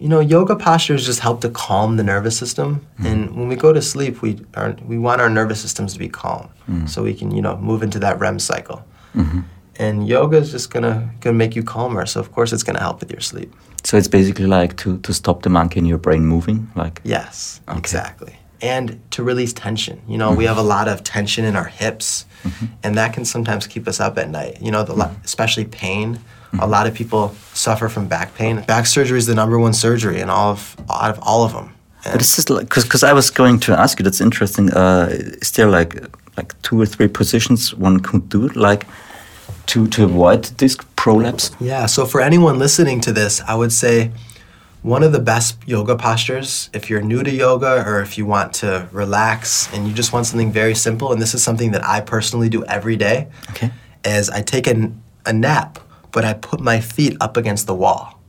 you 0.02 0.08
know, 0.08 0.18
yoga 0.18 0.56
postures 0.56 1.06
just 1.06 1.20
help 1.20 1.40
to 1.42 1.48
calm 1.48 1.96
the 1.96 2.02
nervous 2.02 2.36
system. 2.36 2.84
Hmm. 2.96 3.06
And 3.06 3.36
when 3.36 3.46
we 3.46 3.54
go 3.54 3.72
to 3.72 3.80
sleep, 3.80 4.20
we 4.20 4.44
are, 4.54 4.74
we 4.84 4.98
want 4.98 5.20
our 5.20 5.30
nervous 5.30 5.60
systems 5.60 5.92
to 5.92 5.98
be 5.98 6.08
calm, 6.08 6.48
hmm. 6.66 6.86
so 6.86 7.04
we 7.04 7.14
can 7.14 7.30
you 7.30 7.40
know 7.40 7.56
move 7.58 7.84
into 7.84 8.00
that 8.00 8.18
REM 8.18 8.40
cycle. 8.40 8.84
Mm-hmm. 9.14 9.40
And 9.76 10.08
yoga 10.08 10.38
is 10.38 10.50
just 10.50 10.70
gonna 10.70 11.08
gonna 11.20 11.36
make 11.36 11.54
you 11.54 11.62
calmer. 11.62 12.04
So 12.06 12.18
of 12.18 12.32
course 12.32 12.52
it's 12.52 12.64
gonna 12.64 12.80
help 12.80 12.98
with 13.00 13.12
your 13.12 13.20
sleep. 13.20 13.54
so 13.84 13.96
it's 13.96 14.08
basically 14.08 14.46
like 14.46 14.76
to 14.78 14.98
to 14.98 15.12
stop 15.14 15.42
the 15.42 15.50
monkey 15.50 15.78
in 15.78 15.86
your 15.86 15.98
brain 15.98 16.26
moving, 16.26 16.68
like 16.74 17.00
Yes, 17.04 17.60
exactly. 17.68 18.34
And 18.60 19.00
to 19.12 19.22
release 19.22 19.52
tension. 19.52 20.00
You 20.08 20.18
know, 20.18 20.30
we 20.30 20.44
mm-hmm. 20.44 20.48
have 20.48 20.58
a 20.58 20.68
lot 20.74 20.88
of 20.88 21.02
tension 21.02 21.44
in 21.44 21.54
our 21.56 21.70
hips, 21.80 22.26
mm-hmm. 22.42 22.66
and 22.82 22.96
that 22.96 23.12
can 23.14 23.24
sometimes 23.24 23.66
keep 23.66 23.86
us 23.86 24.00
up 24.00 24.18
at 24.18 24.28
night. 24.30 24.60
You 24.60 24.72
know, 24.72 24.82
the, 24.82 24.94
lo- 24.94 25.14
especially 25.24 25.64
pain. 25.64 26.18
A 26.60 26.66
lot 26.66 26.86
of 26.86 26.94
people 26.94 27.34
suffer 27.54 27.88
from 27.88 28.08
back 28.08 28.34
pain. 28.34 28.62
Back 28.66 28.86
surgery 28.86 29.18
is 29.18 29.26
the 29.26 29.34
number 29.34 29.58
one 29.58 29.72
surgery 29.72 30.20
in 30.20 30.28
all 30.30 30.52
of 30.52 30.76
out 30.90 31.10
of 31.10 31.18
all 31.22 31.44
of 31.44 31.52
them. 31.52 31.68
But 32.04 32.16
it's 32.20 32.36
just 32.36 32.50
like 32.50 32.68
because 32.68 33.02
I 33.02 33.12
was 33.12 33.30
going 33.30 33.60
to 33.60 33.72
ask 33.72 33.98
you. 33.98 34.04
That's 34.04 34.20
interesting. 34.20 34.70
Uh, 34.72 35.08
is 35.42 35.50
there 35.52 35.68
like 35.70 35.94
like 36.36 36.54
two 36.62 36.80
or 36.80 36.86
three 36.86 37.08
positions 37.08 37.74
one 37.74 38.00
could 38.00 38.28
do 38.28 38.48
like 38.48 38.86
to 39.66 39.86
to 39.86 40.04
avoid 40.04 40.50
disc 40.56 40.84
prolapse? 40.96 41.50
Yeah, 41.60 41.86
so 41.86 42.06
for 42.06 42.20
anyone 42.20 42.58
listening 42.58 43.00
to 43.02 43.12
this, 43.12 43.40
I 43.48 43.54
would 43.54 43.72
say 43.72 44.10
one 44.82 45.04
of 45.06 45.12
the 45.12 45.20
best 45.20 45.56
yoga 45.66 45.94
postures, 45.96 46.68
if 46.72 46.90
you're 46.90 47.02
new 47.02 47.22
to 47.22 47.30
yoga 47.30 47.84
or 47.86 48.00
if 48.02 48.18
you 48.18 48.26
want 48.26 48.52
to 48.54 48.88
relax 48.92 49.68
and 49.72 49.86
you 49.86 49.94
just 49.94 50.12
want 50.12 50.26
something 50.26 50.50
very 50.52 50.74
simple, 50.74 51.12
and 51.12 51.22
this 51.22 51.34
is 51.34 51.42
something 51.44 51.70
that 51.72 51.84
I 51.84 52.00
personally 52.00 52.48
do 52.48 52.64
every 52.64 52.96
day, 52.96 53.28
Okay. 53.50 53.70
is 54.04 54.28
I 54.28 54.42
take 54.42 54.66
a, 54.66 54.90
a 55.24 55.32
nap, 55.32 55.78
but 56.12 56.24
I 56.24 56.34
put 56.34 56.60
my 56.60 56.80
feet 56.80 57.16
up 57.20 57.36
against 57.36 57.66
the 57.66 57.74
wall. 57.74 58.20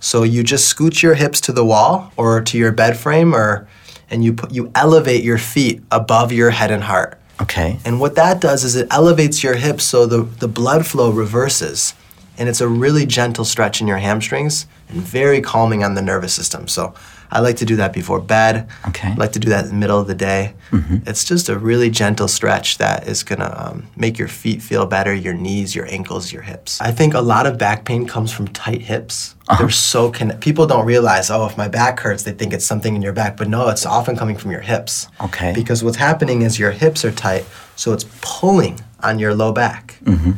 So 0.00 0.22
you 0.22 0.42
just 0.42 0.74
scooch 0.74 1.02
your 1.02 1.14
hips 1.14 1.40
to 1.42 1.52
the 1.52 1.64
wall 1.64 2.12
or 2.16 2.40
to 2.40 2.56
your 2.56 2.72
bed 2.72 2.96
frame 2.96 3.34
or 3.34 3.68
and 4.08 4.24
you 4.24 4.32
put 4.32 4.50
you 4.50 4.70
elevate 4.74 5.22
your 5.22 5.38
feet 5.38 5.82
above 5.90 6.32
your 6.32 6.50
head 6.50 6.70
and 6.70 6.84
heart. 6.84 7.20
Okay. 7.40 7.78
And 7.84 8.00
what 8.00 8.16
that 8.16 8.40
does 8.40 8.64
is 8.64 8.76
it 8.76 8.88
elevates 8.90 9.42
your 9.42 9.54
hips 9.54 9.84
so 9.84 10.06
the, 10.06 10.22
the 10.22 10.48
blood 10.48 10.86
flow 10.86 11.10
reverses. 11.10 11.94
And 12.36 12.48
it's 12.48 12.60
a 12.60 12.68
really 12.68 13.06
gentle 13.06 13.44
stretch 13.44 13.80
in 13.80 13.86
your 13.86 13.98
hamstrings 13.98 14.66
and 14.88 15.00
very 15.00 15.40
calming 15.40 15.84
on 15.84 15.94
the 15.94 16.02
nervous 16.02 16.34
system. 16.34 16.68
So 16.68 16.94
I 17.32 17.40
like 17.40 17.56
to 17.56 17.64
do 17.64 17.76
that 17.76 17.92
before 17.92 18.20
bed. 18.20 18.68
Okay. 18.88 19.08
I 19.08 19.14
like 19.14 19.32
to 19.32 19.38
do 19.38 19.48
that 19.50 19.64
in 19.64 19.70
the 19.70 19.76
middle 19.76 20.00
of 20.00 20.06
the 20.06 20.14
day. 20.14 20.54
Mm-hmm. 20.70 21.08
It's 21.08 21.24
just 21.24 21.48
a 21.48 21.58
really 21.58 21.90
gentle 21.90 22.28
stretch 22.28 22.78
that 22.78 23.06
is 23.06 23.22
gonna 23.22 23.54
um, 23.56 23.86
make 23.96 24.18
your 24.18 24.28
feet 24.28 24.62
feel 24.62 24.86
better, 24.86 25.14
your 25.14 25.34
knees, 25.34 25.74
your 25.74 25.86
ankles, 25.86 26.32
your 26.32 26.42
hips. 26.42 26.80
I 26.80 26.90
think 26.90 27.14
a 27.14 27.20
lot 27.20 27.46
of 27.46 27.58
back 27.58 27.84
pain 27.84 28.06
comes 28.06 28.32
from 28.32 28.48
tight 28.48 28.82
hips. 28.82 29.36
Uh-huh. 29.48 29.62
They're 29.62 29.70
so 29.70 30.10
con- 30.10 30.38
people 30.38 30.66
don't 30.66 30.86
realize, 30.86 31.30
oh, 31.30 31.46
if 31.46 31.56
my 31.56 31.68
back 31.68 32.00
hurts, 32.00 32.24
they 32.24 32.32
think 32.32 32.52
it's 32.52 32.66
something 32.66 32.94
in 32.96 33.02
your 33.02 33.12
back, 33.12 33.36
but 33.36 33.48
no, 33.48 33.68
it's 33.68 33.86
often 33.86 34.16
coming 34.16 34.36
from 34.36 34.50
your 34.50 34.60
hips. 34.60 35.08
Okay. 35.20 35.52
Because 35.54 35.82
what's 35.84 35.96
happening 35.96 36.42
is 36.42 36.58
your 36.58 36.72
hips 36.72 37.04
are 37.04 37.12
tight, 37.12 37.44
so 37.76 37.92
it's 37.92 38.06
pulling 38.20 38.80
on 39.02 39.18
your 39.18 39.34
low 39.34 39.52
back. 39.52 39.98
Mm-hmm. 40.04 40.32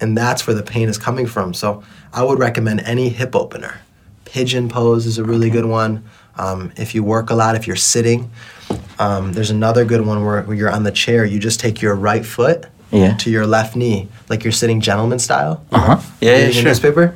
And 0.00 0.16
that's 0.16 0.46
where 0.46 0.54
the 0.54 0.62
pain 0.62 0.88
is 0.88 0.98
coming 0.98 1.26
from. 1.26 1.54
So 1.54 1.82
I 2.12 2.22
would 2.22 2.38
recommend 2.38 2.80
any 2.80 3.08
hip 3.08 3.34
opener. 3.34 3.80
Pigeon 4.24 4.68
pose 4.68 5.06
is 5.06 5.18
a 5.18 5.24
really 5.24 5.50
good 5.50 5.64
one. 5.64 6.04
Um, 6.38 6.72
if 6.76 6.94
you 6.94 7.02
work 7.02 7.30
a 7.30 7.34
lot, 7.34 7.56
if 7.56 7.66
you're 7.66 7.76
sitting, 7.76 8.30
um, 8.98 9.32
there's 9.32 9.50
another 9.50 9.84
good 9.84 10.06
one 10.06 10.24
where, 10.24 10.42
where 10.42 10.56
you're 10.56 10.70
on 10.70 10.84
the 10.84 10.92
chair. 10.92 11.24
You 11.24 11.38
just 11.38 11.60
take 11.60 11.82
your 11.82 11.94
right 11.94 12.24
foot 12.24 12.66
Yeah. 12.90 13.14
to 13.16 13.30
your 13.30 13.46
left 13.46 13.74
knee, 13.76 14.08
like 14.28 14.44
you're 14.44 14.52
sitting 14.52 14.80
gentleman 14.80 15.18
style. 15.18 15.64
Uh-huh. 15.72 15.94
know, 15.96 16.02
Yeah, 16.20 16.30
yeah, 16.30 16.36
reading 16.36 16.50
a 16.50 16.52
sure. 16.54 16.64
newspaper, 16.64 17.14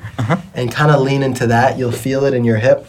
and 0.55 0.71
kind 0.73 0.91
of 0.91 1.01
lean 1.01 1.23
into 1.23 1.47
that. 1.47 1.79
You'll 1.79 1.93
feel 1.93 2.25
it 2.25 2.35
in 2.35 2.45
your 2.45 2.57
hip. 2.59 2.87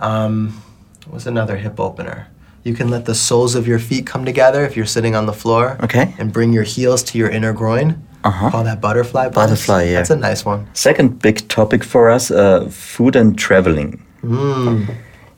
Um, 0.00 0.62
what's 1.08 1.26
another 1.26 1.56
hip 1.56 1.78
opener? 1.80 2.28
You 2.64 2.74
can 2.74 2.88
let 2.90 3.04
the 3.06 3.14
soles 3.14 3.54
of 3.56 3.66
your 3.66 3.78
feet 3.80 4.06
come 4.06 4.24
together 4.24 4.64
if 4.64 4.76
you're 4.76 4.86
sitting 4.86 5.16
on 5.16 5.26
the 5.26 5.32
floor. 5.32 5.76
Okay. 5.82 6.14
And 6.18 6.32
bring 6.32 6.52
your 6.52 6.62
heels 6.62 7.02
to 7.04 7.18
your 7.18 7.28
inner 7.28 7.52
groin. 7.52 8.06
Uh-huh. 8.24 8.50
Call 8.50 8.62
that 8.64 8.80
butterfly 8.80 9.26
pose. 9.26 9.34
Butterfly, 9.34 9.82
yeah. 9.84 9.94
That's 9.96 10.10
a 10.10 10.16
nice 10.16 10.44
one. 10.44 10.68
Second 10.74 11.20
big 11.20 11.48
topic 11.48 11.82
for 11.82 12.08
us: 12.08 12.30
uh, 12.30 12.68
food 12.70 13.16
and 13.16 13.36
traveling. 13.36 14.00
Mm. 14.22 14.94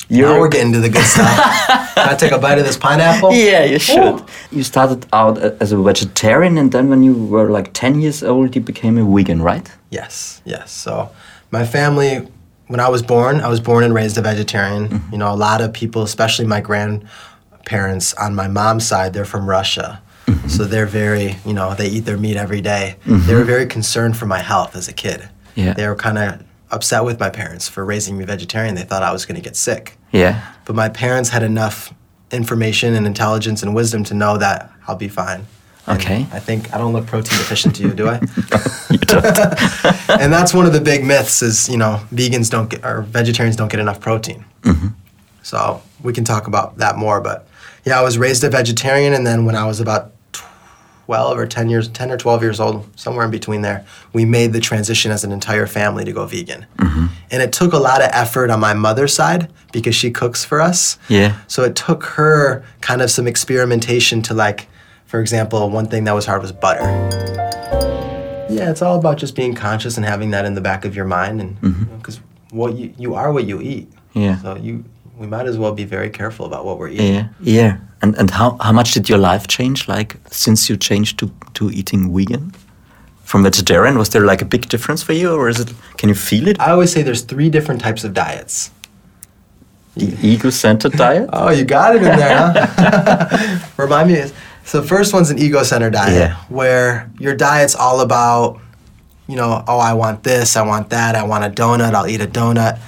You're 0.09 0.29
now 0.29 0.41
we're 0.41 0.49
getting 0.49 0.73
to 0.73 0.81
the 0.81 0.91
good 0.91 1.05
stuff. 1.05 1.27
Can 1.95 2.09
I 2.09 2.15
take 2.15 2.33
a 2.33 2.39
bite 2.39 2.59
of 2.59 2.67
this 2.67 2.77
pineapple? 2.77 3.33
Yeah, 3.35 3.65
you 3.65 3.79
should. 3.79 4.23
You 4.51 4.63
started 4.63 5.07
out 5.13 5.39
a- 5.39 5.57
as 5.61 5.73
a 5.73 5.79
vegetarian, 5.79 6.59
and 6.59 6.71
then 6.71 6.89
when 6.91 7.03
you 7.03 7.15
were 7.15 7.51
like 7.51 7.73
10 7.73 8.01
years 8.01 8.23
old, 8.23 8.55
you 8.55 8.61
became 8.61 8.99
a 8.99 9.05
vegan, 9.05 9.41
right? 9.41 9.71
Yes, 9.91 10.43
yes. 10.45 10.71
So, 10.71 11.11
my 11.51 11.65
family, 11.65 12.29
when 12.67 12.81
I 12.81 12.89
was 12.89 13.03
born, 13.03 13.41
I 13.41 13.49
was 13.49 13.61
born 13.61 13.83
and 13.85 13.95
raised 13.95 14.19
a 14.19 14.23
vegetarian. 14.23 14.89
Mm-hmm. 14.89 15.13
You 15.13 15.19
know, 15.19 15.33
a 15.33 15.37
lot 15.37 15.61
of 15.63 15.73
people, 15.73 16.03
especially 16.03 16.47
my 16.47 16.61
grandparents 16.61 18.13
on 18.15 18.35
my 18.35 18.49
mom's 18.49 18.87
side, 18.87 19.15
they're 19.15 19.25
from 19.25 19.49
Russia. 19.49 20.03
Mm-hmm. 20.27 20.49
So 20.49 20.65
they're 20.65 20.87
very, 20.87 21.37
you 21.47 21.55
know, 21.55 21.75
they 21.75 21.89
eat 21.89 22.01
their 22.01 22.19
meat 22.19 22.37
every 22.37 22.61
day. 22.61 22.97
Mm-hmm. 23.07 23.27
They 23.27 23.35
were 23.35 23.45
very 23.45 23.67
concerned 23.67 24.17
for 24.17 24.27
my 24.27 24.41
health 24.41 24.77
as 24.77 24.89
a 24.89 24.93
kid. 24.93 25.29
Yeah. 25.55 25.73
They 25.75 25.87
were 25.87 25.97
kind 25.97 26.19
of 26.19 26.45
upset 26.75 27.05
with 27.05 27.21
my 27.21 27.31
parents 27.31 27.69
for 27.69 27.85
raising 27.85 28.19
me 28.19 28.25
vegetarian. 28.25 28.75
They 28.75 28.83
thought 28.83 29.03
I 29.03 29.13
was 29.13 29.25
going 29.25 29.37
to 29.37 29.43
get 29.43 29.57
sick. 29.57 29.97
Yeah. 30.13 30.45
But 30.65 30.75
my 30.77 30.89
parents 30.89 31.31
had 31.31 31.43
enough 31.43 31.95
information 32.31 32.95
and 32.95 33.07
intelligence 33.07 33.63
and 33.63 33.75
wisdom 33.75 34.05
to 34.05 34.15
know 34.15 34.39
that 34.39 34.71
I'll 34.89 34.97
be 34.97 35.09
fine. 35.09 35.47
And 35.87 36.01
Okay. 36.01 36.27
I 36.33 36.41
think 36.41 36.73
I 36.75 36.79
don't 36.79 36.93
look 36.93 37.07
protein 37.07 37.39
deficient 37.39 37.77
to 37.77 37.83
you, 37.83 37.95
do 37.95 38.09
I? 38.09 38.21
You 38.91 38.99
don't. 38.99 39.25
and 40.21 40.33
that's 40.33 40.55
one 40.55 40.67
of 40.67 40.73
the 40.73 40.81
big 40.81 41.05
myths 41.05 41.43
is 41.43 41.69
you 41.69 41.77
know 41.77 42.01
vegans 42.13 42.49
don't 42.51 42.71
get 42.71 42.85
or 42.85 43.03
vegetarians 43.03 43.57
don't 43.57 43.71
get 43.71 43.81
enough 43.81 43.99
protein 44.01 44.45
mm-hmm. 44.63 44.89
so 45.43 45.83
we 46.03 46.13
can 46.13 46.23
talk 46.23 46.47
about 46.47 46.77
that 46.79 46.97
more 46.97 47.21
but 47.21 47.49
yeah 47.85 47.99
i 47.99 48.03
was 48.03 48.19
raised 48.19 48.45
a 48.45 48.51
vegetarian 48.51 49.15
and 49.15 49.27
then 49.27 49.45
when 49.47 49.57
i 49.57 49.67
was 49.67 49.81
about 49.81 50.14
12 51.07 51.39
or 51.39 51.47
10 51.47 51.69
years 51.69 51.89
10 51.89 52.11
or 52.11 52.17
12 52.17 52.43
years 52.43 52.61
old 52.61 52.87
somewhere 52.99 53.25
in 53.25 53.31
between 53.31 53.63
there 53.63 53.85
we 54.13 54.25
made 54.25 54.53
the 54.53 54.61
transition 54.61 55.11
as 55.11 55.25
an 55.25 55.33
entire 55.33 55.67
family 55.67 56.05
to 56.05 56.13
go 56.13 56.27
vegan 56.27 56.67
mm-hmm. 56.79 57.07
and 57.31 57.43
it 57.43 57.53
took 57.53 57.73
a 57.73 57.79
lot 57.79 58.01
of 58.03 58.09
effort 58.13 58.51
on 58.51 58.61
my 58.61 58.75
mother's 58.75 59.15
side 59.15 59.51
because 59.73 59.95
she 59.95 60.11
cooks 60.11 60.45
for 60.45 60.61
us 60.61 60.99
Yeah. 61.09 61.37
so 61.47 61.63
it 61.63 61.77
took 61.77 62.05
her 62.05 62.65
kind 62.81 63.03
of 63.03 63.11
some 63.11 63.27
experimentation 63.27 64.23
to 64.23 64.35
like 64.35 64.69
for 65.07 65.21
example 65.21 65.69
one 65.71 65.87
thing 65.87 66.05
that 66.05 66.15
was 66.15 66.27
hard 66.27 66.43
was 66.43 66.53
butter 66.53 67.11
yeah, 68.49 68.71
it's 68.71 68.83
all 68.83 68.99
about 68.99 69.19
just 69.19 69.35
being 69.35 69.55
conscious 69.55 69.97
and 69.97 70.07
having 70.07 70.31
that 70.31 70.45
in 70.45 70.55
the 70.55 70.61
back 70.61 70.85
of 70.85 70.95
your 70.95 71.07
mind, 71.07 71.41
and 71.41 71.61
mm-hmm. 71.61 71.97
because 71.97 72.21
what 72.51 72.77
you 72.77 72.95
you 72.99 73.15
are 73.15 73.33
what 73.33 73.47
you 73.47 73.61
eat. 73.61 73.91
Yeah. 74.13 74.41
So 74.41 74.57
you 74.57 74.85
we 75.19 75.27
might 75.27 75.47
as 75.47 75.57
well 75.57 75.73
be 75.73 75.85
very 75.85 76.11
careful 76.11 76.47
about 76.47 76.65
what 76.65 76.79
we're 76.79 76.89
eating. 76.89 77.15
Yeah. 77.15 77.29
Yeah. 77.41 77.77
And 78.03 78.15
and 78.19 78.31
how 78.31 78.57
how 78.61 78.73
much 78.73 78.93
did 78.93 79.09
your 79.09 79.19
life 79.19 79.47
change? 79.47 79.89
Like 79.89 80.17
since 80.31 80.69
you 80.69 80.77
changed 80.77 81.19
to 81.19 81.31
to 81.55 81.71
eating 81.71 82.13
vegan 82.15 82.53
from 83.25 83.43
vegetarian, 83.43 83.97
was 83.99 84.09
there 84.09 84.27
like 84.27 84.43
a 84.43 84.45
big 84.45 84.69
difference 84.69 85.03
for 85.03 85.13
you, 85.15 85.35
or 85.35 85.49
is 85.49 85.61
it? 85.61 85.73
Can 85.97 86.09
you 86.09 86.15
feel 86.15 86.49
it? 86.49 86.57
I 86.61 86.71
always 86.71 86.93
say 86.93 87.03
there's 87.03 87.23
three 87.25 87.49
different 87.51 87.81
types 87.81 88.05
of 88.05 88.13
diets. 88.13 88.71
The 89.97 90.07
ego-centered 90.23 90.93
diet. 91.05 91.31
Oh, 91.33 91.51
you 91.51 91.65
got 91.65 91.95
it 91.97 92.03
in 92.03 92.17
there, 92.19 92.53
huh? 92.53 93.69
Remind 93.83 94.11
me. 94.11 94.25
So 94.65 94.81
the 94.81 94.87
first 94.89 95.13
one's 95.15 95.31
an 95.31 95.39
ego-centered 95.39 95.93
diet, 95.93 96.15
Yeah. 96.19 96.37
where 96.49 97.11
your 97.21 97.37
diet's 97.37 97.75
all 97.77 98.01
about, 98.01 98.59
you 99.29 99.37
know, 99.37 99.63
oh, 99.69 99.79
I 99.79 99.93
want 99.93 100.23
this, 100.25 100.57
I 100.57 100.63
want 100.63 100.91
that, 100.91 101.15
I 101.15 101.23
want 101.23 101.45
a 101.45 101.49
donut, 101.51 101.95
I'll 101.95 102.09
eat 102.09 102.21
a 102.21 102.27
donut. 102.27 102.81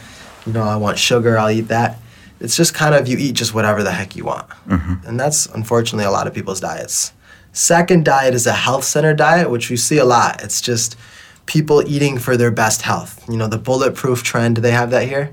You 0.46 0.52
know, 0.54 0.62
I 0.64 0.76
want 0.76 0.98
sugar, 0.98 1.38
I'll 1.38 1.50
eat 1.50 1.68
that. 1.68 1.98
It's 2.40 2.56
just 2.56 2.74
kind 2.74 2.94
of 2.94 3.08
you 3.08 3.16
eat 3.18 3.32
just 3.32 3.54
whatever 3.54 3.82
the 3.82 3.92
heck 3.92 4.16
you 4.16 4.24
want, 4.24 4.48
mm-hmm. 4.68 5.06
and 5.06 5.18
that's 5.18 5.46
unfortunately 5.46 6.04
a 6.04 6.10
lot 6.10 6.26
of 6.26 6.34
people's 6.34 6.60
diets. 6.60 7.12
Second 7.52 8.04
diet 8.04 8.34
is 8.34 8.46
a 8.46 8.52
health-centered 8.52 9.16
diet, 9.16 9.50
which 9.50 9.70
we 9.70 9.76
see 9.76 9.96
a 9.96 10.04
lot. 10.04 10.42
It's 10.42 10.60
just 10.60 10.96
people 11.46 11.82
eating 11.88 12.18
for 12.18 12.36
their 12.36 12.50
best 12.50 12.82
health. 12.82 13.24
You 13.30 13.38
know, 13.38 13.48
the 13.48 13.56
bulletproof 13.56 14.22
trend, 14.22 14.56
do 14.56 14.60
they 14.60 14.72
have 14.72 14.90
that 14.90 15.08
here. 15.08 15.32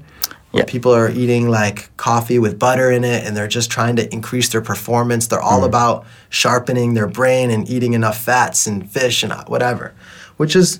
Where 0.51 0.61
Yeah. 0.61 0.65
People 0.65 0.93
are 0.93 1.09
eating 1.09 1.49
like 1.49 1.95
coffee 1.97 2.39
with 2.39 2.57
butter 2.59 2.91
in 2.91 3.03
it 3.03 3.25
and 3.25 3.35
they're 3.35 3.47
just 3.47 3.71
trying 3.71 3.95
to 3.97 4.13
increase 4.13 4.49
their 4.49 4.61
performance. 4.61 5.27
They're 5.27 5.41
all 5.41 5.57
mm-hmm. 5.57 5.65
about 5.65 6.05
sharpening 6.29 6.93
their 6.93 7.07
brain 7.07 7.49
and 7.49 7.67
eating 7.67 7.93
enough 7.93 8.19
fats 8.19 8.67
and 8.67 8.89
fish 8.89 9.23
and 9.23 9.33
uh, 9.33 9.43
whatever, 9.45 9.93
which 10.37 10.55
is 10.55 10.79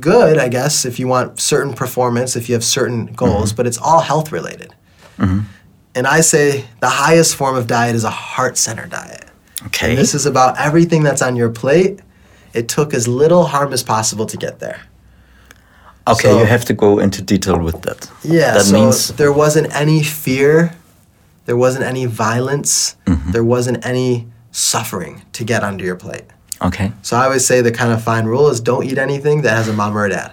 good, 0.00 0.38
I 0.38 0.48
guess, 0.48 0.84
if 0.84 0.98
you 0.98 1.06
want 1.06 1.38
certain 1.40 1.74
performance, 1.74 2.36
if 2.36 2.48
you 2.48 2.54
have 2.54 2.64
certain 2.64 3.06
goals, 3.06 3.50
mm-hmm. 3.50 3.56
but 3.56 3.66
it's 3.66 3.78
all 3.78 4.00
health 4.00 4.32
related. 4.32 4.74
Mm-hmm. 5.20 5.40
And 5.94 6.06
I 6.06 6.20
say 6.22 6.64
the 6.80 6.88
highest 6.88 7.34
form 7.36 7.56
of 7.56 7.66
diet 7.66 7.94
is 7.94 8.04
a 8.04 8.10
heart 8.10 8.56
centered 8.58 8.90
diet. 8.90 9.24
Okay. 9.66 9.90
And 9.90 9.98
this 9.98 10.14
is 10.14 10.24
about 10.26 10.58
everything 10.58 11.02
that's 11.02 11.22
on 11.22 11.36
your 11.36 11.50
plate. 11.50 12.00
It 12.54 12.68
took 12.68 12.94
as 12.94 13.06
little 13.06 13.44
harm 13.46 13.72
as 13.72 13.82
possible 13.82 14.26
to 14.26 14.36
get 14.36 14.58
there. 14.60 14.80
okay, 16.06 16.28
so- 16.30 16.38
you 16.38 16.46
have 16.46 16.64
to 16.64 16.72
go 16.74 16.98
into 16.98 17.22
detail 17.22 17.58
with 17.60 17.82
that. 17.82 18.10
Yeah, 18.24 18.54
That 18.54 18.64
so 18.64 18.74
means 18.74 19.08
there 19.16 19.32
wasn't 19.32 19.68
any 19.74 20.02
fear, 20.02 20.72
there 21.46 21.56
wasn't 21.56 21.84
any 21.84 22.06
violence, 22.06 22.96
mm-hmm. 23.06 23.30
there 23.32 23.44
wasn't 23.44 23.84
any 23.84 24.26
suffering 24.52 25.22
to 25.32 25.44
get 25.44 25.62
onto 25.62 25.84
your 25.84 25.96
plate. 25.96 26.24
okay. 26.62 26.92
So 27.02 27.16
I 27.16 27.24
always 27.24 27.44
say 27.46 27.60
the 27.62 27.70
kind 27.72 27.92
of 27.92 28.02
fine 28.02 28.24
rule 28.26 28.48
is 28.50 28.60
don't 28.60 28.84
eat 28.84 28.98
anything 28.98 29.42
that 29.42 29.54
has 29.56 29.68
a 29.68 29.72
mom 29.72 29.96
or 29.96 30.06
a 30.06 30.10
dad. 30.10 30.32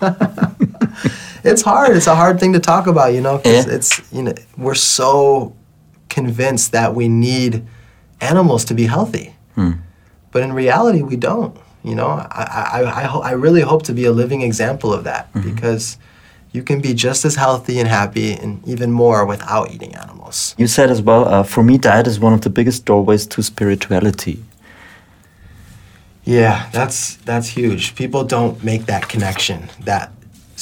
it's 1.44 1.62
hard. 1.62 1.96
It's 1.96 2.06
a 2.06 2.14
hard 2.14 2.38
thing 2.40 2.52
to 2.52 2.60
talk 2.60 2.86
about, 2.86 3.12
you 3.14 3.20
know, 3.20 3.38
'cause 3.38 3.66
Yeah. 3.66 3.74
it's 3.76 4.00
you 4.12 4.22
know 4.22 4.34
we're 4.56 4.74
so 4.74 5.52
convinced 6.08 6.72
that 6.72 6.94
we 6.94 7.08
need 7.08 7.62
animals 8.20 8.64
to 8.66 8.74
be 8.74 8.86
healthy, 8.86 9.34
but 10.32 10.42
in 10.42 10.52
reality 10.52 11.02
we 11.02 11.16
don't. 11.16 11.56
You 11.84 11.94
know, 11.96 12.08
I 12.30 12.44
I 12.78 13.02
I, 13.02 13.04
ho- 13.12 13.22
I 13.30 13.32
really 13.32 13.62
hope 13.62 13.82
to 13.84 13.92
be 13.92 14.04
a 14.04 14.12
living 14.12 14.42
example 14.42 14.92
of 14.92 15.02
that 15.04 15.26
because 15.42 15.98
you 16.52 16.62
can 16.62 16.80
be 16.80 16.92
just 16.94 17.24
as 17.24 17.34
healthy 17.36 17.80
and 17.80 17.88
happy 17.88 18.34
and 18.42 18.60
even 18.68 18.92
more 18.92 19.24
without 19.26 19.70
eating 19.74 19.94
animals. 19.96 20.54
You 20.58 20.66
said 20.68 20.90
as 20.90 21.00
well, 21.02 21.26
uh, 21.26 21.42
for 21.42 21.62
me, 21.64 21.78
diet 21.78 22.06
is 22.06 22.20
one 22.20 22.34
of 22.34 22.40
the 22.42 22.50
biggest 22.50 22.84
doorways 22.84 23.26
to 23.26 23.42
spirituality. 23.42 24.36
Yeah, 26.24 26.66
that's 26.72 27.16
that's 27.24 27.48
huge. 27.48 27.94
People 27.96 28.22
don't 28.24 28.62
make 28.62 28.86
that 28.86 29.08
connection 29.08 29.68
that 29.84 30.10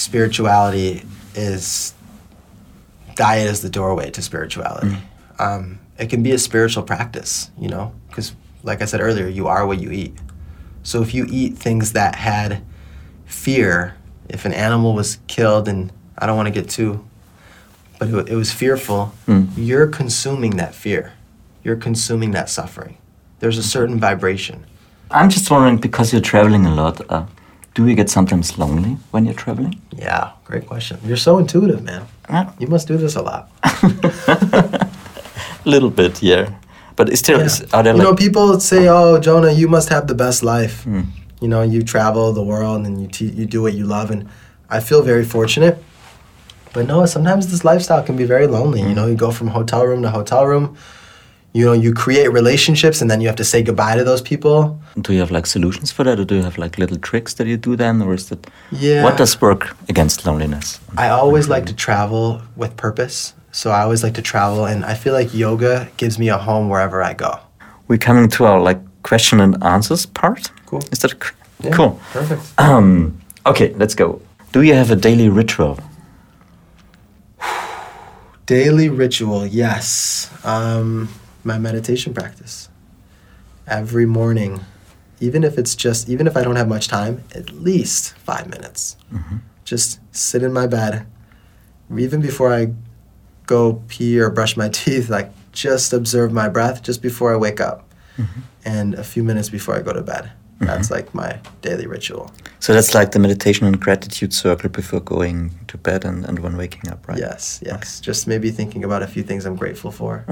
spirituality 0.01 1.03
is 1.35 1.93
diet 3.17 3.49
is 3.49 3.61
the 3.61 3.69
doorway 3.69 4.11
to 4.11 4.23
spirituality. 4.23 4.97
Um, 5.39 5.79
it 5.99 6.09
can 6.09 6.23
be 6.23 6.33
a 6.33 6.39
spiritual 6.39 6.83
practice, 6.83 7.51
you 7.59 7.69
know, 7.69 7.93
because 8.09 8.35
like 8.63 8.81
I 8.81 8.87
said 8.87 9.01
earlier, 9.01 9.29
you 9.29 9.47
are 9.47 9.67
what 9.67 9.79
you 9.79 9.91
eat. 9.91 10.15
So 10.83 11.03
if 11.03 11.13
you 11.13 11.27
eat 11.29 11.59
things 11.59 11.93
that 11.93 12.15
had 12.15 12.63
fear, 13.27 13.95
if 14.29 14.45
an 14.47 14.55
animal 14.55 14.95
was 14.95 15.19
killed, 15.27 15.69
and 15.69 15.93
I 16.17 16.27
don't 16.27 16.37
want 16.37 16.49
to 16.49 16.57
get 16.61 16.71
too, 16.71 17.05
but 17.99 18.09
it, 18.09 18.29
it 18.31 18.37
was 18.37 18.51
fearful, 18.53 19.13
you're 19.57 19.87
consuming 19.87 20.57
that 20.57 20.75
fear. 20.75 21.13
You're 21.63 21.77
consuming 21.77 22.31
that 22.33 22.49
suffering. 22.49 22.97
There's 23.41 23.59
a 23.59 23.63
certain 23.63 24.01
vibration. 24.01 24.65
I'm 25.11 25.29
just 25.29 25.51
wondering, 25.51 25.77
because 25.77 26.11
you're 26.13 26.23
traveling 26.23 26.65
a 26.65 26.75
lot, 26.75 27.01
uh, 27.11 27.27
do 27.75 27.87
you 27.87 27.95
get 27.95 28.11
sometimes 28.11 28.59
lonely 28.59 28.97
when 29.11 29.25
you're 29.25 29.35
traveling? 29.35 29.81
Yeah, 29.97 30.33
great 30.45 30.67
question. 30.67 30.99
You're 31.05 31.17
so 31.17 31.39
intuitive, 31.39 31.83
man. 31.83 32.07
Yeah. 32.29 32.53
You 32.59 32.67
must 32.67 32.89
do 32.89 32.97
this 32.97 33.17
a 33.17 33.23
lot. 33.23 33.51
A 33.65 34.89
little 35.65 35.91
bit, 35.91 36.23
yeah. 36.23 36.51
But 36.97 37.09
is 37.09 37.23
there, 37.23 37.41
is, 37.41 37.63
are 37.73 37.83
there 37.83 37.97
you 37.97 38.03
know, 38.03 38.15
people 38.15 38.61
say, 38.61 38.89
"Oh, 38.89 39.19
Jonah, 39.19 39.53
you 39.53 39.69
must 39.69 39.89
have 39.89 40.07
the 40.07 40.15
best 40.15 40.43
life." 40.43 40.85
Hmm. 40.85 41.03
You 41.41 41.49
know, 41.49 41.63
you 41.63 41.83
travel 41.83 42.33
the 42.33 42.43
world 42.43 42.85
and 42.87 43.01
you 43.01 43.09
te- 43.09 43.33
you 43.33 43.47
do 43.47 43.63
what 43.63 43.73
you 43.73 43.87
love, 43.87 44.11
and 44.11 44.29
I 44.69 44.81
feel 44.81 45.01
very 45.03 45.25
fortunate. 45.25 45.83
But 46.75 46.87
no, 46.87 47.07
sometimes 47.07 47.51
this 47.51 47.65
lifestyle 47.65 48.03
can 48.03 48.17
be 48.17 48.25
very 48.25 48.47
lonely. 48.47 48.83
Hmm. 48.83 48.89
You 48.89 48.95
know, 48.95 49.07
you 49.07 49.15
go 49.15 49.31
from 49.31 49.49
hotel 49.49 49.87
room 49.87 50.03
to 50.03 50.11
hotel 50.11 50.47
room. 50.47 50.77
You 51.53 51.65
know, 51.67 51.73
you 51.73 51.93
create 51.93 52.29
relationships, 52.33 53.01
and 53.03 53.11
then 53.11 53.21
you 53.21 53.27
have 53.27 53.37
to 53.37 53.45
say 53.45 53.63
goodbye 53.63 53.97
to 53.97 54.05
those 54.05 54.23
people. 54.23 54.79
do 55.01 55.13
you 55.13 55.19
have 55.21 55.33
like 55.33 55.47
solutions 55.47 55.91
for 55.93 56.05
that, 56.05 56.19
or 56.21 56.25
do 56.25 56.35
you 56.37 56.43
have 56.43 56.59
like 56.59 56.79
little 56.79 56.97
tricks 56.99 57.35
that 57.35 57.47
you 57.47 57.57
do 57.57 57.75
then, 57.77 58.03
or 58.03 58.15
is 58.15 58.29
that, 58.29 58.47
Yeah. 58.71 59.03
what 59.03 59.17
does 59.17 59.41
work 59.41 59.77
against 59.89 60.25
loneliness? 60.27 60.79
I 60.97 61.09
always 61.09 61.49
like 61.49 61.67
to 61.67 61.73
travel 61.75 62.41
with 62.57 62.77
purpose. 62.77 63.35
So 63.53 63.71
I 63.71 63.83
always 63.83 64.05
like 64.05 64.15
to 64.15 64.23
travel, 64.23 64.65
and 64.65 64.85
I 64.85 64.95
feel 64.95 65.13
like 65.13 65.35
yoga 65.35 65.89
gives 65.97 66.19
me 66.19 66.29
a 66.31 66.39
home 66.39 66.69
wherever 66.69 67.03
I 67.03 67.15
go. 67.15 67.39
We're 67.89 67.99
coming 67.99 68.29
to 68.31 68.45
our 68.45 68.61
like 68.61 68.79
question 69.03 69.41
and 69.41 69.57
answers 69.65 70.07
part. 70.07 70.53
Cool. 70.67 70.83
Is 70.93 71.01
that 71.01 71.13
Yeah, 71.65 71.73
cool? 71.73 71.99
Perfect. 72.13 72.43
Um, 72.59 73.19
okay, 73.45 73.75
let's 73.77 73.95
go. 73.97 74.21
Do 74.53 74.63
you 74.63 74.75
have 74.75 74.93
a 74.93 74.97
daily 74.97 75.29
ritual? 75.29 75.79
Daily 78.47 78.89
ritual, 78.89 79.47
yes. 79.47 80.29
Um, 80.45 81.09
my 81.45 81.59
meditation 81.59 82.15
practice. 82.15 82.69
Every 83.67 84.07
morning, 84.07 84.61
even 85.21 85.45
if 85.45 85.59
it's 85.59 85.75
just, 85.75 86.09
even 86.09 86.27
if 86.27 86.37
I 86.37 86.43
don't 86.43 86.57
have 86.57 86.69
much 86.69 86.89
time, 86.89 87.25
at 87.35 87.51
least 87.51 88.15
five 88.19 88.49
minutes. 88.49 88.97
Mm-hmm. 89.13 89.37
Just 89.65 90.01
sit 90.11 90.43
in 90.43 90.53
my 90.53 90.67
bed, 90.67 91.07
even 91.97 92.21
before 92.21 92.53
I 92.53 92.73
go 93.47 93.83
pee 93.89 94.19
or 94.19 94.31
brush 94.31 94.57
my 94.57 94.69
teeth, 94.81 95.09
like 95.09 95.31
just 95.53 95.93
observe 95.93 96.33
my 96.33 96.49
breath 96.49 96.83
just 96.83 97.03
before 97.03 97.33
I 97.33 97.37
wake 97.37 97.61
up, 97.61 97.89
mm-hmm. 98.17 98.41
and 98.65 98.95
a 98.95 99.05
few 99.05 99.23
minutes 99.23 99.49
before 99.49 99.77
I 99.77 99.83
go 99.83 99.93
to 99.93 100.03
bed. 100.03 100.25
Mm-hmm. 100.25 100.67
That's 100.67 100.91
like 100.91 101.15
my 101.15 101.39
daily 101.63 101.87
ritual. 101.87 102.31
So 102.59 102.75
that's 102.75 102.95
like 102.95 103.13
the 103.13 103.19
meditation 103.19 103.67
and 103.67 103.81
gratitude 103.81 104.35
circle 104.35 104.69
before 104.69 105.01
going 105.01 105.53
to 105.69 105.79
bed 105.79 106.05
and, 106.05 106.25
and 106.27 106.39
when 106.41 106.57
waking 106.59 106.91
up, 106.91 107.09
right? 107.09 107.19
Yes, 107.19 107.63
yes. 107.65 107.99
Just 108.01 108.27
maybe 108.27 108.51
thinking 108.51 108.85
about 108.85 109.03
a 109.03 109.07
few 109.07 109.23
things 109.23 109.47
I'm 109.47 109.57
grateful 109.57 109.91
for. 109.91 110.25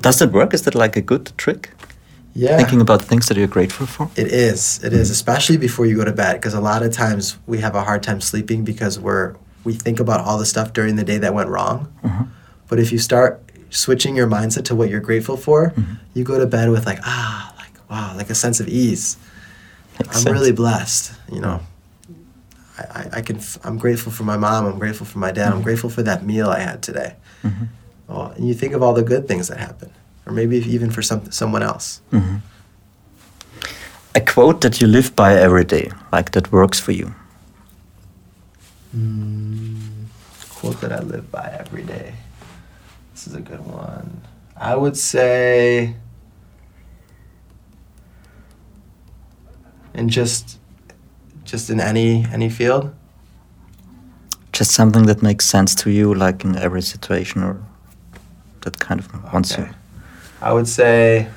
Does 0.00 0.18
that 0.18 0.32
work? 0.32 0.54
Is 0.54 0.62
that 0.62 0.74
like 0.74 0.96
a 0.96 1.00
good 1.00 1.32
trick? 1.36 1.70
Yeah. 2.34 2.56
Thinking 2.56 2.80
about 2.80 3.02
things 3.02 3.28
that 3.28 3.36
you're 3.36 3.46
grateful 3.46 3.86
for? 3.86 4.10
It 4.16 4.26
is. 4.26 4.82
It 4.82 4.92
is, 4.92 5.10
especially 5.10 5.56
before 5.56 5.86
you 5.86 5.96
go 5.96 6.04
to 6.04 6.12
bed, 6.12 6.34
because 6.34 6.54
a 6.54 6.60
lot 6.60 6.82
of 6.82 6.92
times 6.92 7.38
we 7.46 7.58
have 7.58 7.76
a 7.76 7.82
hard 7.82 8.02
time 8.02 8.20
sleeping 8.20 8.64
because 8.64 8.98
we're 8.98 9.36
we 9.62 9.72
think 9.72 10.00
about 10.00 10.20
all 10.20 10.36
the 10.36 10.44
stuff 10.44 10.72
during 10.72 10.96
the 10.96 11.04
day 11.04 11.18
that 11.18 11.32
went 11.32 11.48
wrong. 11.48 11.92
Mm-hmm. 12.02 12.24
But 12.68 12.80
if 12.80 12.92
you 12.92 12.98
start 12.98 13.40
switching 13.70 14.16
your 14.16 14.26
mindset 14.26 14.64
to 14.66 14.74
what 14.74 14.90
you're 14.90 15.00
grateful 15.00 15.36
for, 15.36 15.70
mm-hmm. 15.70 15.94
you 16.12 16.24
go 16.24 16.38
to 16.38 16.46
bed 16.46 16.70
with 16.70 16.86
like 16.86 16.98
ah, 17.04 17.54
like 17.56 17.90
wow, 17.90 18.16
like 18.16 18.30
a 18.30 18.34
sense 18.34 18.58
of 18.58 18.68
ease. 18.68 19.16
Makes 20.00 20.16
I'm 20.16 20.22
sense. 20.22 20.32
really 20.32 20.52
blessed. 20.52 21.12
You 21.30 21.40
know, 21.40 21.60
I, 22.76 22.82
I, 22.82 23.08
I 23.12 23.22
can. 23.22 23.36
f- 23.36 23.58
I'm 23.62 23.78
grateful 23.78 24.10
for 24.10 24.24
my 24.24 24.36
mom. 24.36 24.66
I'm 24.66 24.78
grateful 24.80 25.06
for 25.06 25.20
my 25.20 25.30
dad. 25.30 25.46
I'm 25.46 25.54
mm-hmm. 25.54 25.62
grateful 25.62 25.88
for 25.88 26.02
that 26.02 26.26
meal 26.26 26.50
I 26.50 26.58
had 26.58 26.82
today. 26.82 27.14
Oh, 28.08 28.32
and 28.36 28.46
you 28.46 28.54
think 28.54 28.74
of 28.74 28.82
all 28.82 28.92
the 28.92 29.02
good 29.02 29.26
things 29.26 29.48
that 29.48 29.58
happen, 29.58 29.90
or 30.26 30.32
maybe 30.32 30.58
even 30.58 30.90
for 30.90 31.02
some 31.02 31.30
someone 31.30 31.62
else. 31.62 32.00
Mm-hmm. 32.12 32.36
A 34.14 34.20
quote 34.20 34.60
that 34.60 34.80
you 34.80 34.86
live 34.86 35.16
by 35.16 35.34
every 35.34 35.64
day, 35.64 35.90
like 36.12 36.32
that 36.32 36.52
works 36.52 36.78
for 36.78 36.92
you. 36.92 37.14
Mm, 38.94 40.06
quote 40.50 40.80
that 40.80 40.92
I 40.92 41.00
live 41.00 41.32
by 41.32 41.56
every 41.58 41.82
day. 41.82 42.14
This 43.12 43.26
is 43.26 43.34
a 43.34 43.40
good 43.40 43.66
one. 43.66 44.22
I 44.56 44.76
would 44.76 44.96
say, 44.96 45.96
and 49.94 50.10
just, 50.10 50.58
just 51.44 51.70
in 51.70 51.80
any 51.80 52.24
any 52.32 52.50
field. 52.50 52.94
Just 54.52 54.70
something 54.70 55.06
that 55.06 55.22
makes 55.22 55.46
sense 55.46 55.74
to 55.76 55.90
you, 55.90 56.14
like 56.14 56.44
in 56.44 56.56
every 56.56 56.82
situation, 56.82 57.42
or 57.42 57.60
that 58.64 58.78
kind 58.78 59.00
of 59.00 59.08
Okay. 59.34 59.62
you. 59.62 59.68
I 60.42 60.52
would 60.52 60.68
say 60.68 61.28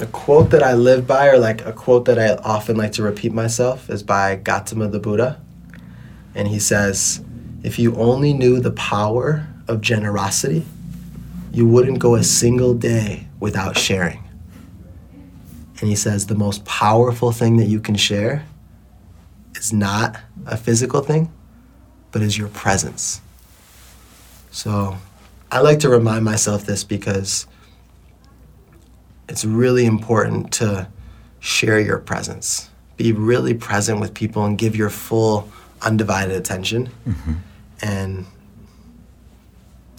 a 0.00 0.06
quote 0.06 0.50
that 0.50 0.62
I 0.62 0.72
live 0.74 1.06
by, 1.06 1.28
or 1.28 1.38
like 1.38 1.64
a 1.66 1.72
quote 1.72 2.04
that 2.06 2.18
I 2.18 2.34
often 2.42 2.76
like 2.76 2.92
to 2.92 3.02
repeat 3.02 3.32
myself, 3.32 3.90
is 3.90 4.02
by 4.02 4.36
Gautama 4.36 4.88
the 4.88 4.98
Buddha. 5.00 5.40
And 6.34 6.48
he 6.48 6.58
says, 6.58 7.22
If 7.62 7.78
you 7.78 7.94
only 7.96 8.32
knew 8.32 8.60
the 8.60 8.70
power 8.70 9.46
of 9.68 9.80
generosity, 9.80 10.64
you 11.52 11.66
wouldn't 11.66 11.98
go 11.98 12.14
a 12.14 12.22
single 12.22 12.74
day 12.74 13.26
without 13.40 13.76
sharing. 13.76 14.22
And 15.80 15.88
he 15.88 15.96
says, 15.96 16.26
The 16.26 16.34
most 16.34 16.64
powerful 16.64 17.32
thing 17.32 17.56
that 17.56 17.66
you 17.66 17.80
can 17.80 17.96
share 17.96 18.46
is 19.54 19.72
not 19.72 20.20
a 20.46 20.56
physical 20.56 21.00
thing, 21.00 21.30
but 22.12 22.22
is 22.22 22.38
your 22.38 22.48
presence. 22.48 23.20
So 24.50 24.96
I 25.52 25.60
like 25.60 25.80
to 25.80 25.88
remind 25.88 26.24
myself 26.24 26.64
this 26.64 26.84
because 26.84 27.46
it's 29.28 29.44
really 29.44 29.84
important 29.84 30.52
to 30.54 30.88
share 31.40 31.80
your 31.80 31.98
presence. 31.98 32.70
Be 32.96 33.12
really 33.12 33.54
present 33.54 34.00
with 34.00 34.14
people 34.14 34.44
and 34.44 34.58
give 34.58 34.76
your 34.76 34.90
full 34.90 35.48
undivided 35.82 36.36
attention. 36.36 36.90
And 37.82 38.26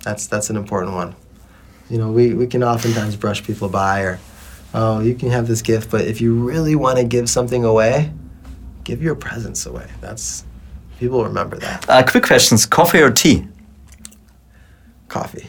that's 0.03 0.27
that's 0.27 0.49
an 0.49 0.55
important 0.55 0.93
one. 0.93 1.15
You 1.89 1.97
know, 1.97 2.11
we, 2.11 2.33
we 2.33 2.47
can 2.47 2.63
oftentimes 2.63 3.15
brush 3.15 3.43
people 3.43 3.67
by 3.69 4.01
or 4.01 4.19
oh, 4.73 4.99
you 5.01 5.15
can 5.15 5.29
have 5.31 5.47
this 5.47 5.61
gift, 5.61 5.91
but 5.91 6.01
if 6.01 6.21
you 6.21 6.33
really 6.33 6.75
want 6.75 6.97
to 6.97 7.03
give 7.03 7.29
something 7.29 7.65
away, 7.65 8.11
give 8.83 9.01
your 9.01 9.15
presence 9.15 9.65
away. 9.65 9.87
That's 9.99 10.45
people 10.99 11.23
remember 11.23 11.57
that. 11.57 11.89
Uh, 11.89 12.03
quick 12.03 12.23
questions: 12.23 12.65
coffee 12.65 13.01
or 13.01 13.11
tea? 13.11 13.47
Coffee. 15.11 15.47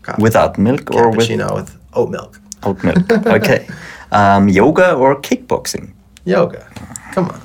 Coffee. 0.00 0.22
Without 0.22 0.56
milk 0.58 0.90
or 0.94 1.10
with 1.10 1.28
cappuccino 1.28 1.54
with 1.54 1.76
oat 1.92 2.10
milk. 2.10 2.40
oat 2.62 2.82
milk? 2.82 3.12
okay. 3.38 3.66
Um, 4.10 4.48
yoga 4.48 4.94
or 4.94 5.20
kickboxing? 5.20 5.92
Yoga. 6.24 6.66
Come 7.12 7.26
on. 7.26 7.40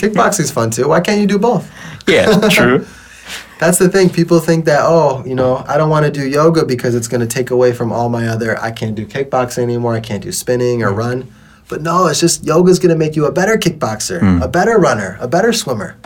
Kickboxing's 0.00 0.50
fun 0.50 0.70
too. 0.70 0.88
Why 0.88 1.00
can't 1.00 1.20
you 1.20 1.28
do 1.28 1.38
both? 1.38 1.70
Yeah, 2.08 2.48
true. 2.48 2.84
That's 3.60 3.78
the 3.78 3.88
thing. 3.88 4.08
People 4.10 4.40
think 4.40 4.64
that, 4.64 4.80
oh, 4.82 5.22
you 5.24 5.36
know, 5.36 5.62
I 5.68 5.76
don't 5.76 5.90
want 5.90 6.06
to 6.06 6.10
do 6.10 6.26
yoga 6.26 6.64
because 6.64 6.94
it's 6.94 7.06
going 7.06 7.20
to 7.20 7.26
take 7.26 7.50
away 7.50 7.72
from 7.72 7.92
all 7.92 8.08
my 8.08 8.26
other, 8.26 8.58
I 8.58 8.72
can't 8.72 8.96
do 8.96 9.06
kickboxing 9.06 9.62
anymore. 9.62 9.94
I 9.94 10.00
can't 10.00 10.22
do 10.22 10.32
spinning 10.32 10.82
or 10.82 10.92
run. 10.92 11.30
But 11.68 11.82
no, 11.82 12.06
it's 12.06 12.18
just 12.18 12.42
yoga's 12.42 12.78
going 12.78 12.90
to 12.90 12.98
make 12.98 13.14
you 13.14 13.26
a 13.26 13.32
better 13.32 13.56
kickboxer, 13.56 14.42
a 14.42 14.48
better 14.48 14.78
runner, 14.78 15.18
a 15.20 15.28
better 15.28 15.52
swimmer. 15.52 15.96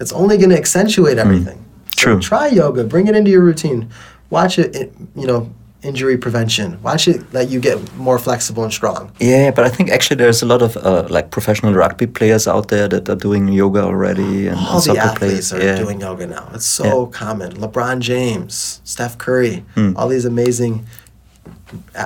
It's 0.00 0.12
only 0.12 0.36
going 0.36 0.50
to 0.50 0.58
accentuate 0.58 1.16
everything. 1.16 1.58
So 1.58 1.67
True. 1.98 2.20
try 2.20 2.48
yoga, 2.48 2.84
bring 2.84 3.06
it 3.08 3.16
into 3.16 3.30
your 3.30 3.42
routine. 3.42 3.90
Watch 4.30 4.58
it, 4.58 4.74
it, 4.76 4.92
you 5.16 5.26
know, 5.26 5.50
injury 5.82 6.16
prevention. 6.18 6.80
Watch 6.82 7.06
it 7.08 7.32
let 7.32 7.48
you 7.48 7.60
get 7.60 7.78
more 7.96 8.18
flexible 8.18 8.64
and 8.64 8.72
strong. 8.72 9.12
Yeah, 9.20 9.50
but 9.50 9.64
I 9.64 9.68
think 9.68 9.90
actually 9.90 10.16
there's 10.16 10.42
a 10.42 10.46
lot 10.46 10.62
of 10.62 10.76
uh, 10.76 11.06
like 11.08 11.30
professional 11.30 11.72
rugby 11.74 12.06
players 12.06 12.48
out 12.48 12.68
there 12.68 12.88
that 12.88 13.08
are 13.08 13.16
doing 13.16 13.48
yoga 13.48 13.82
already, 13.82 14.48
and, 14.48 14.58
All 14.58 14.76
and 14.76 14.84
the 14.84 14.98
athletes 14.98 15.50
players. 15.50 15.52
are 15.52 15.62
yeah. 15.62 15.76
doing 15.78 16.00
yoga 16.00 16.26
now. 16.26 16.50
It's 16.52 16.66
so 16.66 17.06
common. 17.06 17.52
LeBron 17.52 18.00
James, 18.00 18.80
Steph 18.84 19.18
Curry, 19.18 19.64
all 19.96 20.08
these 20.08 20.24
amazing 20.24 20.86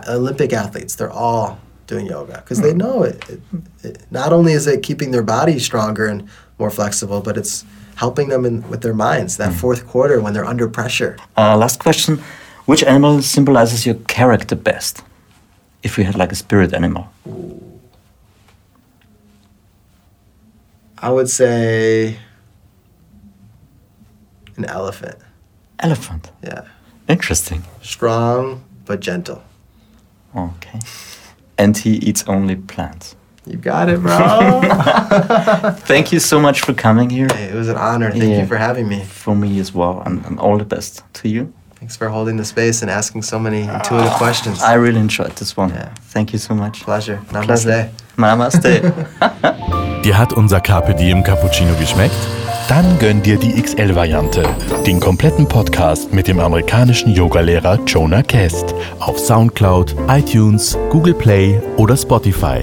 Olympic 0.08 0.52
athletes, 0.52 0.94
they're 0.96 1.10
all 1.10 1.58
doing 1.86 2.06
yoga 2.06 2.38
because 2.38 2.60
they 2.60 2.74
know 2.74 3.02
it, 3.02 3.28
it, 3.28 3.40
it. 3.82 4.02
Not 4.10 4.32
only 4.32 4.52
is 4.52 4.66
it 4.66 4.82
keeping 4.82 5.10
their 5.10 5.22
body 5.22 5.58
stronger 5.58 6.06
and 6.06 6.28
more 6.58 6.70
flexible, 6.70 7.20
but 7.20 7.36
it's 7.36 7.64
helping 7.96 8.28
them 8.28 8.44
in, 8.44 8.62
with 8.68 8.80
their 8.82 8.94
minds. 8.94 9.36
That 9.36 9.52
fourth 9.54 9.86
quarter 9.86 10.20
when 10.20 10.32
they're 10.34 10.44
under 10.50 10.68
pressure. 10.68 11.16
Uh, 11.36 11.56
last 11.56 11.78
question: 11.80 12.20
Which 12.66 12.82
animal 12.84 13.22
symbolizes 13.22 13.84
your 13.86 13.96
character 14.08 14.56
best? 14.56 15.02
If 15.82 15.98
you 15.98 16.04
had 16.04 16.14
like 16.16 16.32
a 16.32 16.36
spirit 16.36 16.72
animal, 16.74 17.06
I 20.98 21.10
would 21.10 21.28
say 21.28 22.18
an 24.56 24.64
elephant. 24.66 25.16
elephant. 25.80 26.30
Yeah, 26.42 26.62
Interesting. 27.08 27.64
strong 27.82 28.62
but 28.84 29.00
gentle. 29.00 29.42
Okay. 30.36 30.78
And 31.58 31.76
he 31.76 31.90
eats 31.96 32.24
only 32.28 32.56
plants. 32.56 33.16
You 33.46 33.56
got 33.56 33.88
it, 33.88 34.00
bro. 34.00 34.60
Thank 35.86 36.12
you 36.12 36.20
so 36.20 36.38
much 36.40 36.60
for 36.60 36.72
coming 36.74 37.10
here. 37.10 37.26
hey, 37.34 37.46
it 37.48 37.54
was 37.54 37.68
an 37.68 37.76
honor. 37.76 38.10
Thank 38.10 38.22
Yeah. 38.24 38.40
you 38.42 38.46
for 38.46 38.56
having 38.56 38.86
me. 38.88 39.02
For 39.04 39.34
me 39.34 39.58
as 39.60 39.74
well, 39.74 40.02
and, 40.06 40.24
and 40.26 40.38
all 40.38 40.58
the 40.58 40.64
best 40.64 41.02
to 41.14 41.28
you. 41.28 41.52
Thanks 41.80 41.96
for 41.96 42.08
holding 42.08 42.36
the 42.36 42.44
space 42.44 42.82
and 42.82 42.90
asking 42.90 43.22
so 43.22 43.40
many 43.40 43.62
intuitive 43.62 44.12
questions. 44.12 44.62
I 44.62 44.74
really 44.74 45.00
enjoyed 45.00 45.32
this 45.36 45.56
one. 45.56 45.70
Yeah. 45.70 45.88
Thank 46.12 46.32
you 46.32 46.38
so 46.38 46.54
much. 46.54 46.82
Pleasure. 46.84 47.18
Namaste. 47.32 47.88
Namaste. 48.16 48.92
Dir 50.04 50.16
hat 50.18 50.32
unser 50.32 50.60
Carpe 50.60 50.94
Diem 50.94 51.24
Cappuccino 51.24 51.74
geschmeckt? 51.80 52.14
Dann 52.68 52.98
gönn 53.00 53.22
dir 53.22 53.36
die 53.38 53.60
XL-Variante, 53.60 54.44
den 54.86 55.00
kompletten 55.00 55.48
Podcast 55.48 56.12
mit 56.12 56.28
dem 56.28 56.38
amerikanischen 56.38 57.12
Yogalehrer 57.12 57.80
Jonah 57.86 58.22
Kest 58.22 58.72
auf 59.00 59.18
Soundcloud, 59.18 59.96
iTunes, 60.08 60.78
Google 60.90 61.14
Play 61.14 61.60
oder 61.76 61.96
Spotify. 61.96 62.62